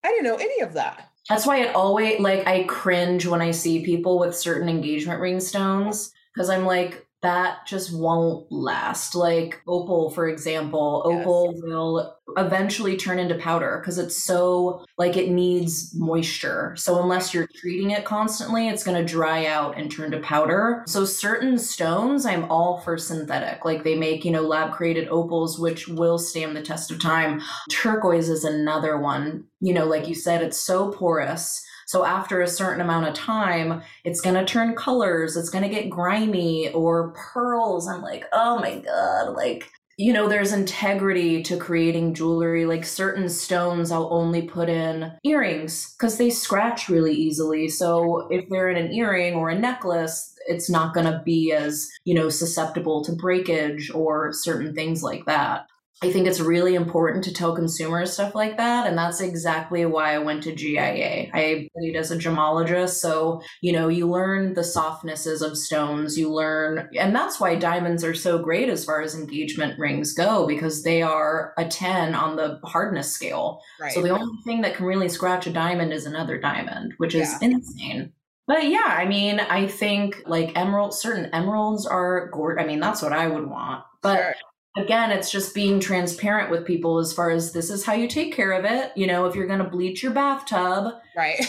I 0.04 0.10
didn't 0.10 0.26
know 0.26 0.36
any 0.36 0.62
of 0.62 0.74
that. 0.74 1.10
That's 1.28 1.48
why 1.48 1.62
it 1.62 1.76
always 1.76 2.20
like 2.20 2.46
I 2.46 2.66
cringe 2.66 3.26
when 3.26 3.42
I 3.42 3.50
see 3.50 3.84
people 3.84 4.20
with 4.20 4.38
certain 4.38 4.70
engagement 4.70 5.20
ring 5.20 5.40
stones 5.40 6.12
because 6.36 6.52
I'm 6.52 6.64
like, 6.64 7.07
that 7.28 7.68
just 7.68 7.94
won't 7.94 8.50
last. 8.50 9.14
Like 9.14 9.62
opal, 9.68 10.10
for 10.12 10.30
example, 10.30 11.06
yes. 11.10 11.22
opal 11.22 11.54
will 11.62 12.18
eventually 12.38 12.96
turn 12.96 13.20
into 13.20 13.36
powder 13.36 13.80
because 13.82 13.98
it's 13.98 14.16
so 14.16 14.86
like 14.98 15.18
it 15.18 15.30
needs 15.30 15.94
moisture. 15.94 16.74
So 16.78 17.02
unless 17.02 17.34
you're 17.34 17.50
treating 17.56 17.92
it 17.92 18.06
constantly, 18.06 18.70
it's 18.70 18.84
going 18.84 18.98
to 18.98 19.14
dry 19.14 19.46
out 19.46 19.78
and 19.78 19.92
turn 19.92 20.12
to 20.12 20.20
powder. 20.20 20.84
So 20.88 21.04
certain 21.04 21.58
stones, 21.58 22.26
I'm 22.26 22.50
all 22.50 22.80
for 22.80 22.98
synthetic. 22.98 23.66
Like 23.66 23.84
they 23.84 23.96
make, 23.96 24.24
you 24.24 24.32
know, 24.32 24.44
lab 24.44 24.72
created 24.72 25.10
opals 25.10 25.60
which 25.60 25.90
will 25.90 26.18
stand 26.18 26.56
the 26.56 26.62
test 26.62 26.92
of 26.92 27.00
time. 27.00 27.42
Turquoise 27.70 28.30
is 28.30 28.46
another 28.46 28.98
one. 28.98 29.44
You 29.60 29.74
know, 29.74 29.86
like 29.86 30.08
you 30.08 30.16
said, 30.16 30.42
it's 30.42 30.60
so 30.60 30.92
porous 30.92 31.62
so 31.88 32.04
after 32.04 32.42
a 32.42 32.48
certain 32.48 32.82
amount 32.82 33.08
of 33.08 33.14
time, 33.14 33.82
it's 34.04 34.20
going 34.20 34.36
to 34.36 34.44
turn 34.44 34.76
colors, 34.76 35.38
it's 35.38 35.50
going 35.50 35.64
to 35.64 35.70
get 35.70 35.90
grimy 35.90 36.70
or 36.74 37.14
pearls. 37.14 37.88
I'm 37.88 38.02
like, 38.02 38.26
oh 38.34 38.60
my 38.60 38.80
God, 38.80 39.34
like, 39.38 39.72
you 39.96 40.12
know, 40.12 40.28
there's 40.28 40.52
integrity 40.52 41.42
to 41.44 41.56
creating 41.56 42.14
jewelry. 42.14 42.66
Like 42.66 42.86
certain 42.86 43.30
stones, 43.30 43.90
I'll 43.90 44.10
only 44.12 44.42
put 44.42 44.68
in 44.68 45.14
earrings 45.24 45.94
because 45.94 46.18
they 46.18 46.30
scratch 46.30 46.90
really 46.90 47.14
easily. 47.14 47.70
So 47.70 48.28
if 48.30 48.50
they're 48.50 48.70
in 48.70 48.86
an 48.86 48.92
earring 48.92 49.36
or 49.36 49.50
a 49.50 49.58
necklace, 49.58 50.38
it's 50.46 50.70
not 50.70 50.94
going 50.94 51.08
to 51.08 51.22
be 51.24 51.54
as, 51.54 51.90
you 52.04 52.14
know, 52.14 52.28
susceptible 52.28 53.04
to 53.06 53.14
breakage 53.14 53.90
or 53.92 54.34
certain 54.34 54.76
things 54.76 55.04
like 55.04 55.26
that. 55.26 55.68
I 56.04 56.12
think 56.12 56.28
it's 56.28 56.40
really 56.40 56.76
important 56.76 57.24
to 57.24 57.34
tell 57.34 57.56
consumers 57.56 58.14
stuff 58.14 58.36
like 58.36 58.58
that. 58.58 58.86
And 58.86 58.96
that's 58.96 59.20
exactly 59.20 59.84
why 59.86 60.14
I 60.14 60.20
went 60.20 60.44
to 60.44 60.54
GIA. 60.54 61.30
I 61.34 61.70
studied 61.72 61.96
as 61.96 62.12
a 62.12 62.18
gemologist. 62.18 63.00
So, 63.00 63.42
you 63.62 63.72
know, 63.72 63.88
you 63.88 64.08
learn 64.08 64.54
the 64.54 64.64
softnesses 64.64 65.42
of 65.42 65.58
stones, 65.58 66.16
you 66.16 66.32
learn, 66.32 66.90
and 66.96 67.16
that's 67.16 67.40
why 67.40 67.56
diamonds 67.56 68.04
are 68.04 68.14
so 68.14 68.38
great 68.38 68.70
as 68.70 68.86
far 68.86 69.02
as 69.02 69.16
engagement 69.16 69.80
rings 69.80 70.14
go, 70.14 70.46
because 70.46 70.84
they 70.84 71.02
are 71.02 71.54
a 71.58 71.66
10 71.66 72.14
on 72.14 72.36
the 72.36 72.60
hardness 72.64 73.12
scale. 73.12 73.62
Right. 73.80 73.92
So 73.92 74.04
the 74.04 74.10
only 74.10 74.38
thing 74.44 74.62
that 74.62 74.76
can 74.76 74.86
really 74.86 75.10
scratch 75.10 75.48
a 75.48 75.52
diamond 75.52 75.94
is 75.94 76.06
another 76.06 76.40
diamond, 76.40 76.94
which 76.98 77.16
is 77.16 77.34
yeah. 77.42 77.50
insane. 77.50 78.14
But 78.46 78.66
yeah, 78.66 78.86
I 78.86 79.06
mean, 79.06 79.40
I 79.40 79.66
think 79.66 80.22
like 80.28 80.56
emerald, 80.56 80.94
certain 80.94 81.26
emeralds 81.34 81.88
are 81.88 82.30
gorgeous. 82.30 82.64
I 82.64 82.68
mean, 82.68 82.80
that's 82.80 83.02
what 83.02 83.14
I 83.14 83.28
would 83.28 83.50
want. 83.50 83.84
But 84.02 84.18
sure 84.18 84.34
again, 84.78 85.12
it's 85.12 85.32
just 85.32 85.54
being 85.54 85.80
transparent 85.80 86.50
with 86.50 86.66
people 86.66 87.00
as 87.00 87.14
far 87.14 87.30
as 87.32 87.52
this 87.52 87.70
is 87.70 87.84
how 87.84 87.94
you 87.94 88.08
take 88.08 88.34
care 88.34 88.52
of 88.52 88.66
it. 88.66 88.92
You 88.96 89.08
know, 89.08 89.26
if 89.26 89.36
you're 89.36 89.48
going 89.48 89.60
to 89.60 89.70
bleach 89.70 90.04
your 90.04 90.12
bathtub, 90.12 90.94
right? 91.16 91.40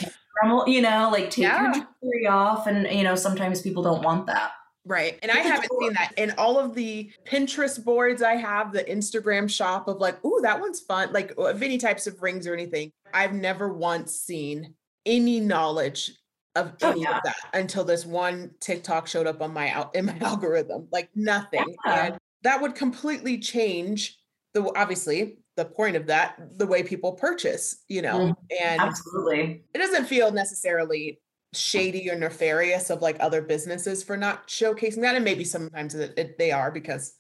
You 0.67 0.83
know, 0.83 1.09
like 1.11 1.31
take 1.31 1.43
yeah. 1.43 1.75
your 1.75 1.87
jewelry 2.01 2.27
off, 2.29 2.67
and 2.67 2.87
you 2.97 3.03
know, 3.03 3.17
sometimes 3.17 3.61
people 3.61 3.83
don't 3.83 4.03
want 4.03 4.27
that. 4.27 4.53
Right. 4.89 5.19
And 5.21 5.31
I 5.31 5.39
haven't 5.39 5.71
seen 5.81 5.93
that 5.95 6.13
in 6.17 6.33
all 6.39 6.59
of 6.59 6.75
the 6.75 7.11
Pinterest 7.27 7.85
boards 7.85 8.23
I 8.23 8.37
have, 8.37 8.73
the 8.73 8.85
Instagram 8.85 9.51
shop 9.51 9.87
of 9.87 9.99
like, 9.99 10.17
oh, 10.25 10.41
that 10.41 10.61
one's 10.61 10.81
fun, 10.81 11.13
like 11.13 11.35
uh, 11.37 11.47
of 11.47 11.63
any 11.63 11.77
types 11.77 12.07
of 12.07 12.23
rings 12.23 12.47
or 12.47 12.55
anything. 12.55 12.93
I've 13.13 13.35
never 13.35 13.71
once 13.71 14.15
seen 14.15 14.75
any 15.05 15.41
knowledge 15.41 16.13
of 16.57 16.73
oh, 16.83 16.91
any 16.91 17.01
oh, 17.01 17.11
yeah. 17.11 17.17
of 17.19 17.23
that 17.25 17.37
until 17.53 17.85
this 17.85 18.07
one 18.07 18.53
TikTok 18.61 19.07
showed 19.07 19.27
up 19.27 19.43
on 19.43 19.53
my 19.53 19.71
out 19.71 19.95
in 19.95 20.07
my 20.07 20.17
algorithm. 20.23 20.89
Like 20.91 21.11
nothing. 21.15 21.77
Yeah. 21.85 22.07
And 22.07 22.19
that 22.43 22.61
would 22.61 22.75
completely 22.75 23.39
change 23.39 24.19
the 24.55 24.73
obviously 24.77 25.39
the 25.57 25.65
point 25.65 25.97
of 25.97 26.07
that 26.07 26.37
the 26.57 26.67
way 26.67 26.83
people 26.83 27.13
purchase 27.13 27.85
you 27.89 28.03
know 28.03 28.19
mm, 28.19 28.37
and 28.61 28.81
absolutely. 28.81 29.63
it 29.75 29.79
doesn't 29.79 30.07
feel 30.07 30.31
necessarily 30.31 31.21
shady 31.55 32.11
or 32.11 32.17
nefarious 32.17 32.91
of 32.91 33.03
like 33.03 33.17
other 33.21 33.43
businesses 33.43 34.03
for 34.03 34.17
not 34.17 34.47
showcasing 34.49 35.01
that 35.01 35.15
and 35.15 35.25
maybe 35.25 35.45
sometimes 35.45 35.95
it, 35.95 36.15
it, 36.17 36.39
they 36.39 36.53
are 36.53 36.71
because 36.71 37.15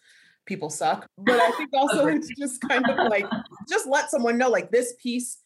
people 0.46 0.70
suck 0.70 1.06
but 1.18 1.38
i 1.40 1.50
think 1.52 1.70
also 1.74 2.06
it's 2.06 2.28
just 2.38 2.60
kind 2.68 2.88
of 2.88 3.08
like 3.08 3.26
just 3.68 3.86
let 3.86 4.10
someone 4.10 4.38
know 4.38 4.48
like 4.48 4.70
this 4.70 4.94
piece 5.02 5.38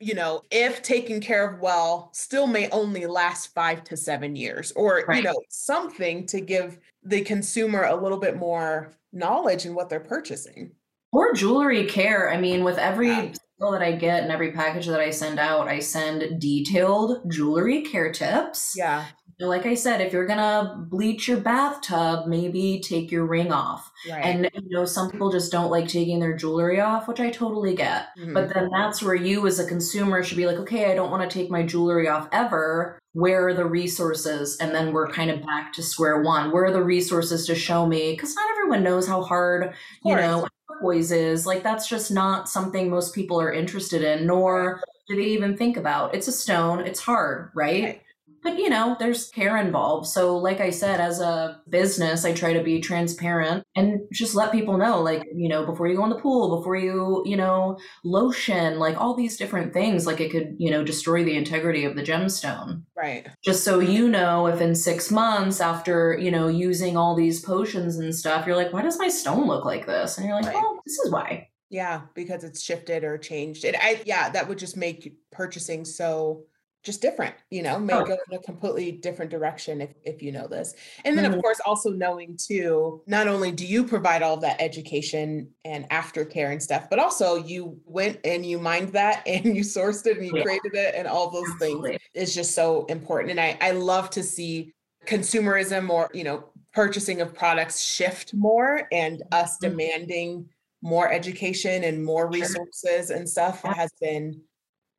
you 0.00 0.14
know 0.14 0.42
if 0.50 0.82
taken 0.82 1.20
care 1.20 1.48
of 1.48 1.60
well 1.60 2.10
still 2.12 2.46
may 2.46 2.68
only 2.70 3.06
last 3.06 3.54
five 3.54 3.84
to 3.84 3.96
seven 3.96 4.34
years 4.34 4.72
or 4.74 5.04
right. 5.06 5.18
you 5.18 5.22
know 5.22 5.40
something 5.48 6.26
to 6.26 6.40
give 6.40 6.78
the 7.04 7.20
consumer 7.22 7.84
a 7.84 7.94
little 7.94 8.18
bit 8.18 8.36
more 8.36 8.96
knowledge 9.14 9.64
in 9.64 9.74
what 9.74 9.88
they're 9.88 10.00
purchasing. 10.00 10.72
Or 11.12 11.32
jewelry 11.32 11.86
care. 11.86 12.32
I 12.32 12.40
mean, 12.40 12.64
with 12.64 12.76
every 12.76 13.08
yeah. 13.08 13.32
that 13.60 13.82
I 13.82 13.92
get 13.92 14.24
and 14.24 14.32
every 14.32 14.50
package 14.50 14.86
that 14.86 15.00
I 15.00 15.10
send 15.10 15.38
out, 15.38 15.68
I 15.68 15.78
send 15.78 16.40
detailed 16.40 17.30
jewelry 17.30 17.82
care 17.82 18.12
tips. 18.12 18.74
Yeah. 18.76 19.06
Like 19.40 19.66
I 19.66 19.74
said, 19.74 20.00
if 20.00 20.12
you're 20.12 20.26
gonna 20.26 20.86
bleach 20.88 21.26
your 21.26 21.40
bathtub, 21.40 22.26
maybe 22.26 22.80
take 22.80 23.10
your 23.10 23.26
ring 23.26 23.52
off. 23.52 23.90
Right. 24.08 24.24
And 24.24 24.50
you 24.54 24.70
know, 24.70 24.84
some 24.84 25.10
people 25.10 25.30
just 25.30 25.50
don't 25.50 25.70
like 25.70 25.88
taking 25.88 26.20
their 26.20 26.36
jewelry 26.36 26.80
off, 26.80 27.08
which 27.08 27.20
I 27.20 27.30
totally 27.30 27.74
get. 27.74 28.08
Mm-hmm. 28.18 28.34
But 28.34 28.52
then 28.54 28.70
that's 28.70 29.02
where 29.02 29.14
you 29.14 29.46
as 29.46 29.58
a 29.58 29.66
consumer 29.66 30.22
should 30.22 30.36
be 30.36 30.46
like, 30.46 30.58
okay, 30.58 30.90
I 30.90 30.94
don't 30.94 31.10
want 31.10 31.28
to 31.28 31.38
take 31.38 31.50
my 31.50 31.62
jewelry 31.62 32.08
off 32.08 32.28
ever. 32.32 32.98
Where 33.12 33.48
are 33.48 33.54
the 33.54 33.66
resources? 33.66 34.56
And 34.58 34.74
then 34.74 34.92
we're 34.92 35.08
kind 35.08 35.30
of 35.30 35.44
back 35.44 35.72
to 35.74 35.82
square 35.82 36.22
one. 36.22 36.50
Where 36.50 36.64
are 36.64 36.72
the 36.72 36.82
resources 36.82 37.46
to 37.46 37.54
show 37.54 37.86
me? 37.86 38.12
Because 38.12 38.34
not 38.34 38.50
everyone 38.50 38.82
knows 38.82 39.06
how 39.06 39.22
hard 39.22 39.74
you 40.04 40.14
know 40.14 40.46
turquoise 40.68 41.12
is. 41.12 41.46
Like 41.46 41.62
that's 41.62 41.88
just 41.88 42.10
not 42.10 42.48
something 42.48 42.88
most 42.88 43.14
people 43.14 43.40
are 43.40 43.52
interested 43.52 44.02
in 44.02 44.26
nor 44.26 44.82
do 45.06 45.16
they 45.16 45.22
even 45.22 45.56
think 45.56 45.76
about. 45.76 46.14
It's 46.14 46.28
a 46.28 46.32
stone. 46.32 46.80
It's 46.80 47.00
hard 47.00 47.50
right, 47.54 47.84
right 47.84 48.03
but 48.44 48.58
you 48.58 48.68
know 48.68 48.96
there's 49.00 49.30
care 49.30 49.56
involved. 49.56 50.06
So 50.06 50.36
like 50.36 50.60
i 50.60 50.70
said 50.70 51.00
as 51.00 51.20
a 51.20 51.60
business 51.68 52.24
i 52.24 52.32
try 52.32 52.52
to 52.52 52.62
be 52.62 52.80
transparent 52.80 53.64
and 53.74 54.00
just 54.12 54.34
let 54.34 54.52
people 54.52 54.76
know 54.76 55.00
like 55.00 55.24
you 55.34 55.48
know 55.48 55.64
before 55.64 55.88
you 55.88 55.96
go 55.96 56.04
in 56.04 56.10
the 56.10 56.16
pool 56.16 56.56
before 56.56 56.76
you 56.76 57.22
you 57.24 57.36
know 57.36 57.78
lotion 58.04 58.78
like 58.78 59.00
all 59.00 59.14
these 59.14 59.36
different 59.36 59.72
things 59.72 60.06
like 60.06 60.20
it 60.20 60.30
could 60.30 60.54
you 60.58 60.70
know 60.70 60.84
destroy 60.84 61.24
the 61.24 61.36
integrity 61.36 61.84
of 61.84 61.96
the 61.96 62.02
gemstone. 62.02 62.82
Right. 62.96 63.26
Just 63.44 63.64
so 63.64 63.80
you 63.80 64.08
know 64.08 64.46
if 64.46 64.60
in 64.60 64.74
six 64.74 65.10
months 65.10 65.60
after 65.60 66.16
you 66.20 66.30
know 66.30 66.48
using 66.48 66.96
all 66.96 67.14
these 67.14 67.40
potions 67.40 67.96
and 67.96 68.14
stuff 68.14 68.46
you're 68.46 68.56
like 68.56 68.72
why 68.72 68.82
does 68.82 68.98
my 68.98 69.08
stone 69.08 69.46
look 69.46 69.64
like 69.64 69.86
this? 69.86 70.18
And 70.18 70.26
you're 70.26 70.36
like 70.36 70.46
right. 70.46 70.56
oh 70.56 70.80
this 70.84 70.98
is 70.98 71.10
why. 71.10 71.48
Yeah 71.70 72.02
because 72.14 72.44
it's 72.44 72.62
shifted 72.62 73.04
or 73.04 73.16
changed. 73.16 73.64
It 73.64 73.74
i 73.78 74.02
yeah 74.04 74.28
that 74.30 74.48
would 74.48 74.58
just 74.58 74.76
make 74.76 75.16
purchasing 75.32 75.84
so 75.84 76.44
just 76.84 77.00
different, 77.00 77.34
you 77.50 77.62
know, 77.62 77.78
may 77.78 77.94
oh. 77.94 78.04
go 78.04 78.12
in 78.12 78.36
a 78.36 78.42
completely 78.42 78.92
different 78.92 79.30
direction 79.30 79.80
if, 79.80 79.94
if 80.04 80.22
you 80.22 80.30
know 80.30 80.46
this. 80.46 80.74
And 81.04 81.16
then, 81.16 81.24
mm-hmm. 81.24 81.34
of 81.34 81.42
course, 81.42 81.58
also 81.64 81.90
knowing 81.90 82.36
too, 82.36 83.02
not 83.06 83.26
only 83.26 83.50
do 83.50 83.66
you 83.66 83.84
provide 83.84 84.22
all 84.22 84.36
that 84.36 84.60
education 84.60 85.48
and 85.64 85.88
aftercare 85.88 86.52
and 86.52 86.62
stuff, 86.62 86.90
but 86.90 86.98
also 86.98 87.36
you 87.36 87.80
went 87.86 88.20
and 88.24 88.44
you 88.44 88.58
mined 88.58 88.90
that 88.90 89.22
and 89.26 89.56
you 89.56 89.62
sourced 89.62 90.06
it 90.06 90.18
and 90.18 90.26
you 90.26 90.36
yeah. 90.36 90.42
created 90.42 90.74
it 90.74 90.94
and 90.94 91.08
all 91.08 91.30
those 91.30 91.48
Absolutely. 91.52 91.90
things 91.90 92.00
is 92.12 92.34
just 92.34 92.54
so 92.54 92.84
important. 92.86 93.30
And 93.30 93.40
I, 93.40 93.56
I 93.62 93.70
love 93.70 94.10
to 94.10 94.22
see 94.22 94.74
consumerism 95.06 95.88
or, 95.88 96.10
you 96.12 96.24
know, 96.24 96.44
purchasing 96.74 97.22
of 97.22 97.34
products 97.34 97.80
shift 97.80 98.34
more 98.34 98.88
and 98.92 99.22
us 99.32 99.56
mm-hmm. 99.56 99.70
demanding 99.70 100.48
more 100.82 101.10
education 101.10 101.82
and 101.84 102.04
more 102.04 102.28
resources 102.28 103.08
and 103.08 103.26
stuff 103.26 103.62
has 103.62 103.90
been 104.02 104.38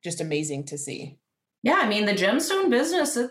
just 0.02 0.20
amazing 0.20 0.64
to 0.64 0.76
see. 0.76 1.16
Yeah, 1.66 1.80
I 1.80 1.88
mean, 1.88 2.06
the 2.06 2.12
gemstone 2.12 2.70
business, 2.70 3.16
it, 3.16 3.28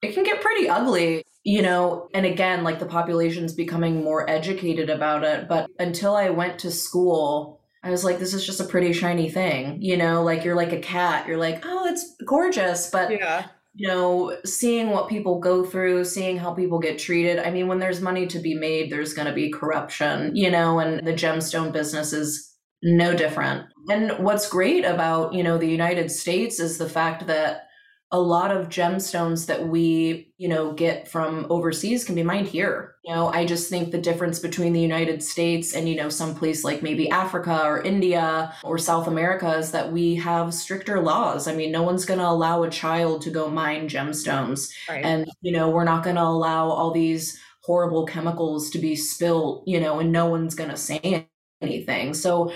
it 0.00 0.14
can 0.14 0.24
get 0.24 0.40
pretty 0.40 0.70
ugly, 0.70 1.22
you 1.42 1.60
know, 1.60 2.08
and 2.14 2.24
again, 2.24 2.64
like 2.64 2.78
the 2.78 2.86
population's 2.86 3.52
becoming 3.52 4.02
more 4.02 4.28
educated 4.28 4.88
about 4.88 5.22
it. 5.22 5.48
But 5.48 5.68
until 5.78 6.16
I 6.16 6.30
went 6.30 6.58
to 6.60 6.70
school, 6.70 7.60
I 7.82 7.90
was 7.90 8.02
like, 8.02 8.18
this 8.18 8.32
is 8.32 8.46
just 8.46 8.58
a 8.58 8.64
pretty 8.64 8.94
shiny 8.94 9.28
thing, 9.28 9.82
you 9.82 9.98
know, 9.98 10.22
like 10.22 10.44
you're 10.44 10.54
like 10.54 10.72
a 10.72 10.78
cat. 10.78 11.28
You're 11.28 11.36
like, 11.36 11.62
oh, 11.66 11.86
it's 11.86 12.16
gorgeous. 12.26 12.88
But, 12.88 13.10
yeah. 13.10 13.48
you 13.74 13.86
know, 13.86 14.34
seeing 14.46 14.88
what 14.88 15.10
people 15.10 15.38
go 15.38 15.62
through, 15.62 16.06
seeing 16.06 16.38
how 16.38 16.54
people 16.54 16.78
get 16.78 16.98
treated. 16.98 17.38
I 17.38 17.50
mean, 17.50 17.68
when 17.68 17.80
there's 17.80 18.00
money 18.00 18.26
to 18.28 18.38
be 18.38 18.54
made, 18.54 18.90
there's 18.90 19.12
going 19.12 19.28
to 19.28 19.34
be 19.34 19.50
corruption, 19.50 20.34
you 20.34 20.50
know, 20.50 20.78
and 20.78 21.06
the 21.06 21.12
gemstone 21.12 21.70
business 21.70 22.14
is 22.14 22.50
no 22.82 23.14
different. 23.14 23.66
And 23.90 24.12
what's 24.24 24.48
great 24.48 24.86
about, 24.86 25.34
you 25.34 25.42
know, 25.42 25.58
the 25.58 25.68
United 25.68 26.10
States 26.10 26.58
is 26.58 26.78
the 26.78 26.88
fact 26.88 27.26
that 27.26 27.66
a 28.10 28.20
lot 28.20 28.50
of 28.50 28.68
gemstones 28.68 29.46
that 29.46 29.66
we, 29.66 30.32
you 30.38 30.48
know, 30.48 30.72
get 30.72 31.08
from 31.08 31.46
overseas 31.50 32.04
can 32.04 32.14
be 32.14 32.22
mined 32.22 32.46
here. 32.46 32.94
You 33.04 33.12
know, 33.12 33.28
I 33.28 33.44
just 33.44 33.68
think 33.68 33.90
the 33.90 34.00
difference 34.00 34.38
between 34.38 34.72
the 34.72 34.80
United 34.80 35.22
States 35.22 35.74
and, 35.74 35.88
you 35.88 35.96
know, 35.96 36.08
some 36.08 36.34
place 36.34 36.62
like 36.62 36.82
maybe 36.82 37.10
Africa 37.10 37.62
or 37.64 37.82
India 37.82 38.54
or 38.62 38.78
South 38.78 39.08
America 39.08 39.56
is 39.56 39.72
that 39.72 39.90
we 39.90 40.14
have 40.16 40.54
stricter 40.54 41.00
laws. 41.00 41.48
I 41.48 41.54
mean, 41.54 41.72
no 41.72 41.82
one's 41.82 42.04
going 42.04 42.20
to 42.20 42.28
allow 42.28 42.62
a 42.62 42.70
child 42.70 43.22
to 43.22 43.30
go 43.30 43.50
mine 43.50 43.88
gemstones. 43.88 44.70
Right. 44.88 45.04
And, 45.04 45.28
you 45.40 45.52
know, 45.52 45.70
we're 45.70 45.84
not 45.84 46.04
going 46.04 46.16
to 46.16 46.22
allow 46.22 46.68
all 46.68 46.92
these 46.92 47.38
horrible 47.64 48.06
chemicals 48.06 48.70
to 48.70 48.78
be 48.78 48.94
spilled, 48.94 49.64
you 49.66 49.80
know, 49.80 49.98
and 49.98 50.12
no 50.12 50.26
one's 50.26 50.54
going 50.54 50.70
to 50.70 50.76
say 50.76 51.28
anything. 51.60 52.14
So, 52.14 52.52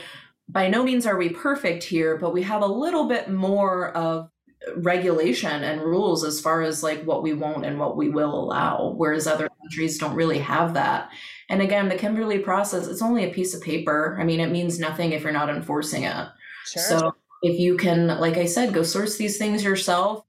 by 0.50 0.68
no 0.68 0.82
means 0.82 1.04
are 1.04 1.18
we 1.18 1.28
perfect 1.28 1.84
here, 1.84 2.16
but 2.16 2.32
we 2.32 2.42
have 2.42 2.62
a 2.62 2.66
little 2.66 3.06
bit 3.06 3.28
more 3.28 3.94
of 3.94 4.30
regulation 4.76 5.62
and 5.62 5.80
rules 5.80 6.24
as 6.24 6.40
far 6.40 6.62
as 6.62 6.82
like 6.82 7.02
what 7.04 7.22
we 7.22 7.32
won't 7.32 7.64
and 7.64 7.78
what 7.78 7.96
we 7.96 8.08
will 8.08 8.34
allow 8.34 8.92
whereas 8.96 9.26
other 9.26 9.48
countries 9.60 9.98
don't 9.98 10.14
really 10.14 10.38
have 10.38 10.74
that. 10.74 11.10
And 11.48 11.62
again 11.62 11.88
the 11.88 11.96
kimberley 11.96 12.38
process 12.38 12.86
it's 12.86 13.02
only 13.02 13.24
a 13.24 13.32
piece 13.32 13.54
of 13.54 13.62
paper. 13.62 14.16
I 14.20 14.24
mean 14.24 14.40
it 14.40 14.50
means 14.50 14.78
nothing 14.78 15.12
if 15.12 15.22
you're 15.22 15.32
not 15.32 15.50
enforcing 15.50 16.04
it. 16.04 16.28
Sure. 16.66 16.82
so 16.82 17.14
if 17.42 17.58
you 17.58 17.76
can 17.76 18.08
like 18.08 18.36
i 18.36 18.44
said 18.44 18.74
go 18.74 18.82
source 18.82 19.16
these 19.16 19.38
things 19.38 19.64
yourself 19.64 20.24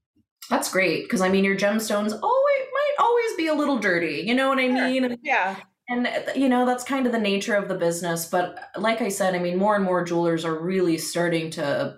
that's 0.50 0.72
great 0.72 1.04
because 1.04 1.22
i 1.22 1.30
mean 1.30 1.44
your 1.44 1.58
gemstones 1.58 2.12
always 2.12 2.66
might 2.74 2.96
always 3.00 3.36
be 3.36 3.48
a 3.48 3.54
little 3.54 3.78
dirty 3.78 4.24
you 4.26 4.34
know 4.34 4.50
what 4.50 4.60
i 4.60 4.68
mean? 4.68 5.18
Yeah. 5.24 5.56
And 5.90 6.08
you 6.36 6.50
know 6.50 6.68
that's 6.68 6.84
kind 6.84 7.08
of 7.08 7.12
the 7.12 7.20
nature 7.20 7.56
of 7.56 7.68
the 7.68 7.76
business 7.76 8.28
but 8.28 8.60
like 8.78 9.02
i 9.02 9.10
said 9.10 9.34
i 9.34 9.40
mean 9.40 9.58
more 9.58 9.76
and 9.76 9.84
more 9.84 10.04
jewelers 10.04 10.46
are 10.46 10.58
really 10.58 10.98
starting 10.98 11.50
to 11.52 11.96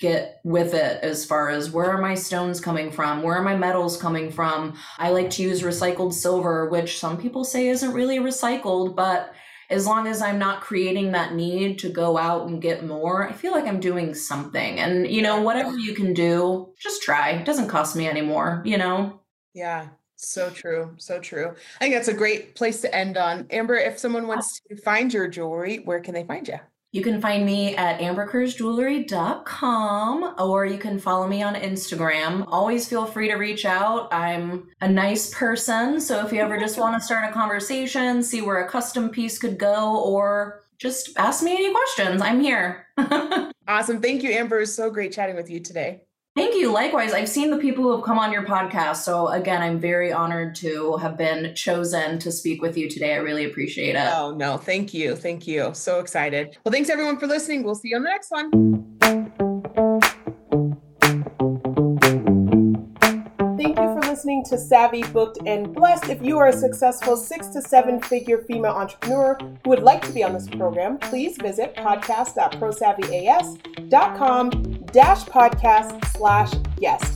get 0.00 0.40
with 0.44 0.72
it 0.74 1.02
as 1.02 1.24
far 1.24 1.50
as 1.50 1.70
where 1.70 1.90
are 1.90 2.00
my 2.00 2.14
stones 2.14 2.60
coming 2.60 2.90
from? 2.90 3.22
Where 3.22 3.36
are 3.36 3.42
my 3.42 3.56
metals 3.56 4.00
coming 4.00 4.32
from? 4.32 4.76
I 4.98 5.10
like 5.10 5.30
to 5.30 5.42
use 5.42 5.62
recycled 5.62 6.14
silver, 6.14 6.68
which 6.68 6.98
some 6.98 7.18
people 7.18 7.44
say 7.44 7.68
isn't 7.68 7.92
really 7.92 8.18
recycled, 8.18 8.96
but 8.96 9.34
as 9.68 9.86
long 9.86 10.08
as 10.08 10.20
I'm 10.20 10.38
not 10.38 10.62
creating 10.62 11.12
that 11.12 11.34
need 11.34 11.78
to 11.80 11.90
go 11.90 12.18
out 12.18 12.48
and 12.48 12.60
get 12.60 12.84
more, 12.84 13.28
I 13.28 13.32
feel 13.32 13.52
like 13.52 13.66
I'm 13.66 13.78
doing 13.78 14.14
something. 14.14 14.80
And, 14.80 15.06
you 15.06 15.22
know, 15.22 15.42
whatever 15.42 15.78
you 15.78 15.94
can 15.94 16.12
do, 16.12 16.72
just 16.80 17.02
try. 17.02 17.30
It 17.30 17.44
doesn't 17.44 17.68
cost 17.68 17.94
me 17.94 18.08
anymore, 18.08 18.62
you 18.64 18.78
know? 18.78 19.20
Yeah. 19.54 19.88
So 20.16 20.50
true. 20.50 20.94
So 20.98 21.20
true. 21.20 21.54
I 21.76 21.78
think 21.78 21.94
that's 21.94 22.08
a 22.08 22.14
great 22.14 22.54
place 22.54 22.80
to 22.80 22.94
end 22.94 23.16
on. 23.16 23.46
Amber, 23.50 23.76
if 23.76 23.98
someone 23.98 24.26
wants 24.26 24.60
ah. 24.64 24.74
to 24.74 24.82
find 24.82 25.12
your 25.12 25.28
jewelry, 25.28 25.78
where 25.78 26.00
can 26.00 26.14
they 26.14 26.24
find 26.24 26.48
you? 26.48 26.58
You 26.92 27.02
can 27.02 27.20
find 27.20 27.46
me 27.46 27.76
at 27.76 28.00
amberkersjewelry.com 28.00 30.34
or 30.38 30.66
you 30.66 30.76
can 30.76 30.98
follow 30.98 31.28
me 31.28 31.40
on 31.40 31.54
Instagram. 31.54 32.44
Always 32.48 32.88
feel 32.88 33.06
free 33.06 33.28
to 33.28 33.36
reach 33.36 33.64
out. 33.64 34.12
I'm 34.12 34.66
a 34.80 34.88
nice 34.88 35.32
person, 35.32 36.00
so 36.00 36.26
if 36.26 36.32
you 36.32 36.40
ever 36.40 36.58
just 36.58 36.78
want 36.78 37.00
to 37.00 37.04
start 37.04 37.30
a 37.30 37.32
conversation, 37.32 38.24
see 38.24 38.42
where 38.42 38.64
a 38.64 38.68
custom 38.68 39.08
piece 39.08 39.38
could 39.38 39.56
go, 39.56 40.02
or 40.02 40.64
just 40.78 41.16
ask 41.16 41.44
me 41.44 41.52
any 41.52 41.72
questions, 41.72 42.20
I'm 42.22 42.40
here. 42.40 42.88
awesome. 43.68 44.00
Thank 44.00 44.24
you, 44.24 44.30
Amber. 44.30 44.58
It's 44.60 44.74
so 44.74 44.90
great 44.90 45.12
chatting 45.12 45.36
with 45.36 45.48
you 45.48 45.60
today. 45.60 46.02
Thank 46.40 46.54
you. 46.54 46.72
Likewise, 46.72 47.12
I've 47.12 47.28
seen 47.28 47.50
the 47.50 47.58
people 47.58 47.84
who 47.84 47.94
have 47.94 48.02
come 48.02 48.18
on 48.18 48.32
your 48.32 48.46
podcast. 48.46 48.96
So, 48.96 49.28
again, 49.28 49.60
I'm 49.60 49.78
very 49.78 50.10
honored 50.10 50.54
to 50.56 50.96
have 50.96 51.18
been 51.18 51.54
chosen 51.54 52.18
to 52.18 52.32
speak 52.32 52.62
with 52.62 52.78
you 52.78 52.88
today. 52.88 53.12
I 53.12 53.18
really 53.18 53.44
appreciate 53.44 53.94
it. 53.94 54.08
Oh, 54.12 54.34
no. 54.34 54.56
Thank 54.56 54.94
you. 54.94 55.14
Thank 55.16 55.46
you. 55.46 55.72
So 55.74 56.00
excited. 56.00 56.56
Well, 56.64 56.72
thanks 56.72 56.88
everyone 56.88 57.18
for 57.18 57.26
listening. 57.26 57.62
We'll 57.62 57.74
see 57.74 57.90
you 57.90 57.96
on 57.96 58.04
the 58.04 58.08
next 58.08 58.30
one. 58.30 58.50
Thank 63.58 63.78
you 63.78 63.84
for 63.84 64.00
listening 64.00 64.42
to 64.48 64.56
Savvy, 64.56 65.02
Booked, 65.02 65.40
and 65.44 65.74
Blessed. 65.74 66.08
If 66.08 66.22
you 66.22 66.38
are 66.38 66.48
a 66.48 66.54
successful 66.54 67.18
six 67.18 67.48
to 67.48 67.60
seven 67.60 68.00
figure 68.00 68.38
female 68.48 68.72
entrepreneur 68.72 69.36
who 69.38 69.70
would 69.70 69.82
like 69.82 70.00
to 70.06 70.12
be 70.12 70.24
on 70.24 70.32
this 70.32 70.48
program, 70.48 70.96
please 70.96 71.36
visit 71.36 71.76
podcast.prosavvyas.com 71.76 74.69
dash 74.92 75.24
podcast 75.24 76.04
slash 76.06 76.52
guest. 76.78 77.14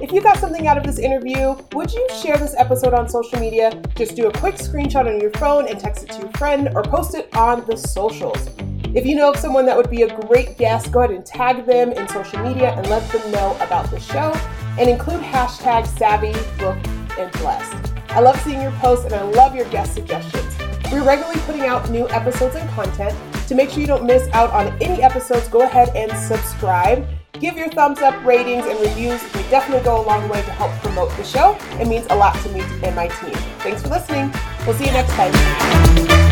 If 0.00 0.10
you 0.10 0.20
got 0.20 0.38
something 0.38 0.66
out 0.66 0.76
of 0.76 0.84
this 0.84 0.98
interview, 0.98 1.56
would 1.74 1.92
you 1.92 2.06
share 2.20 2.36
this 2.36 2.54
episode 2.58 2.92
on 2.92 3.08
social 3.08 3.38
media? 3.38 3.80
Just 3.94 4.16
do 4.16 4.26
a 4.26 4.32
quick 4.32 4.56
screenshot 4.56 5.06
on 5.06 5.20
your 5.20 5.30
phone 5.32 5.68
and 5.68 5.78
text 5.78 6.02
it 6.04 6.10
to 6.10 6.22
your 6.22 6.30
friend 6.32 6.70
or 6.74 6.82
post 6.82 7.14
it 7.14 7.34
on 7.36 7.64
the 7.66 7.76
socials. 7.76 8.48
If 8.94 9.06
you 9.06 9.14
know 9.14 9.30
of 9.30 9.36
someone 9.36 9.64
that 9.66 9.76
would 9.76 9.90
be 9.90 10.02
a 10.02 10.20
great 10.26 10.58
guest, 10.58 10.90
go 10.90 10.98
ahead 10.98 11.14
and 11.14 11.24
tag 11.24 11.64
them 11.64 11.92
in 11.92 12.08
social 12.08 12.40
media 12.40 12.74
and 12.76 12.86
let 12.88 13.08
them 13.12 13.30
know 13.30 13.56
about 13.60 13.90
the 13.90 14.00
show 14.00 14.32
and 14.78 14.90
include 14.90 15.22
hashtag 15.22 15.86
savvy, 15.86 16.32
book, 16.58 16.76
and 17.18 17.30
blessed. 17.40 17.92
I 18.08 18.20
love 18.20 18.38
seeing 18.40 18.60
your 18.60 18.72
posts 18.72 19.04
and 19.04 19.14
I 19.14 19.22
love 19.22 19.54
your 19.54 19.68
guest 19.70 19.94
suggestions. 19.94 20.58
We're 20.90 21.04
regularly 21.04 21.40
putting 21.42 21.62
out 21.62 21.88
new 21.90 22.08
episodes 22.10 22.56
and 22.56 22.68
content. 22.70 23.16
To 23.48 23.54
make 23.54 23.70
sure 23.70 23.80
you 23.80 23.86
don't 23.86 24.04
miss 24.04 24.28
out 24.32 24.50
on 24.50 24.68
any 24.80 25.02
episodes, 25.02 25.48
go 25.48 25.62
ahead 25.62 25.94
and 25.94 26.10
subscribe. 26.16 27.06
Give 27.40 27.56
your 27.56 27.68
thumbs 27.70 28.00
up, 28.00 28.24
ratings, 28.24 28.64
and 28.66 28.78
reviews. 28.80 29.20
They 29.32 29.42
definitely 29.50 29.84
go 29.84 30.00
a 30.00 30.04
long 30.04 30.28
way 30.28 30.42
to 30.42 30.50
help 30.52 30.70
promote 30.82 31.10
the 31.16 31.24
show. 31.24 31.56
It 31.80 31.88
means 31.88 32.06
a 32.10 32.16
lot 32.16 32.34
to 32.42 32.48
me 32.50 32.60
and 32.82 32.94
my 32.94 33.08
team. 33.08 33.34
Thanks 33.58 33.82
for 33.82 33.88
listening. 33.88 34.32
We'll 34.66 34.76
see 34.76 34.86
you 34.86 34.92
next 34.92 35.12
time. 35.12 36.31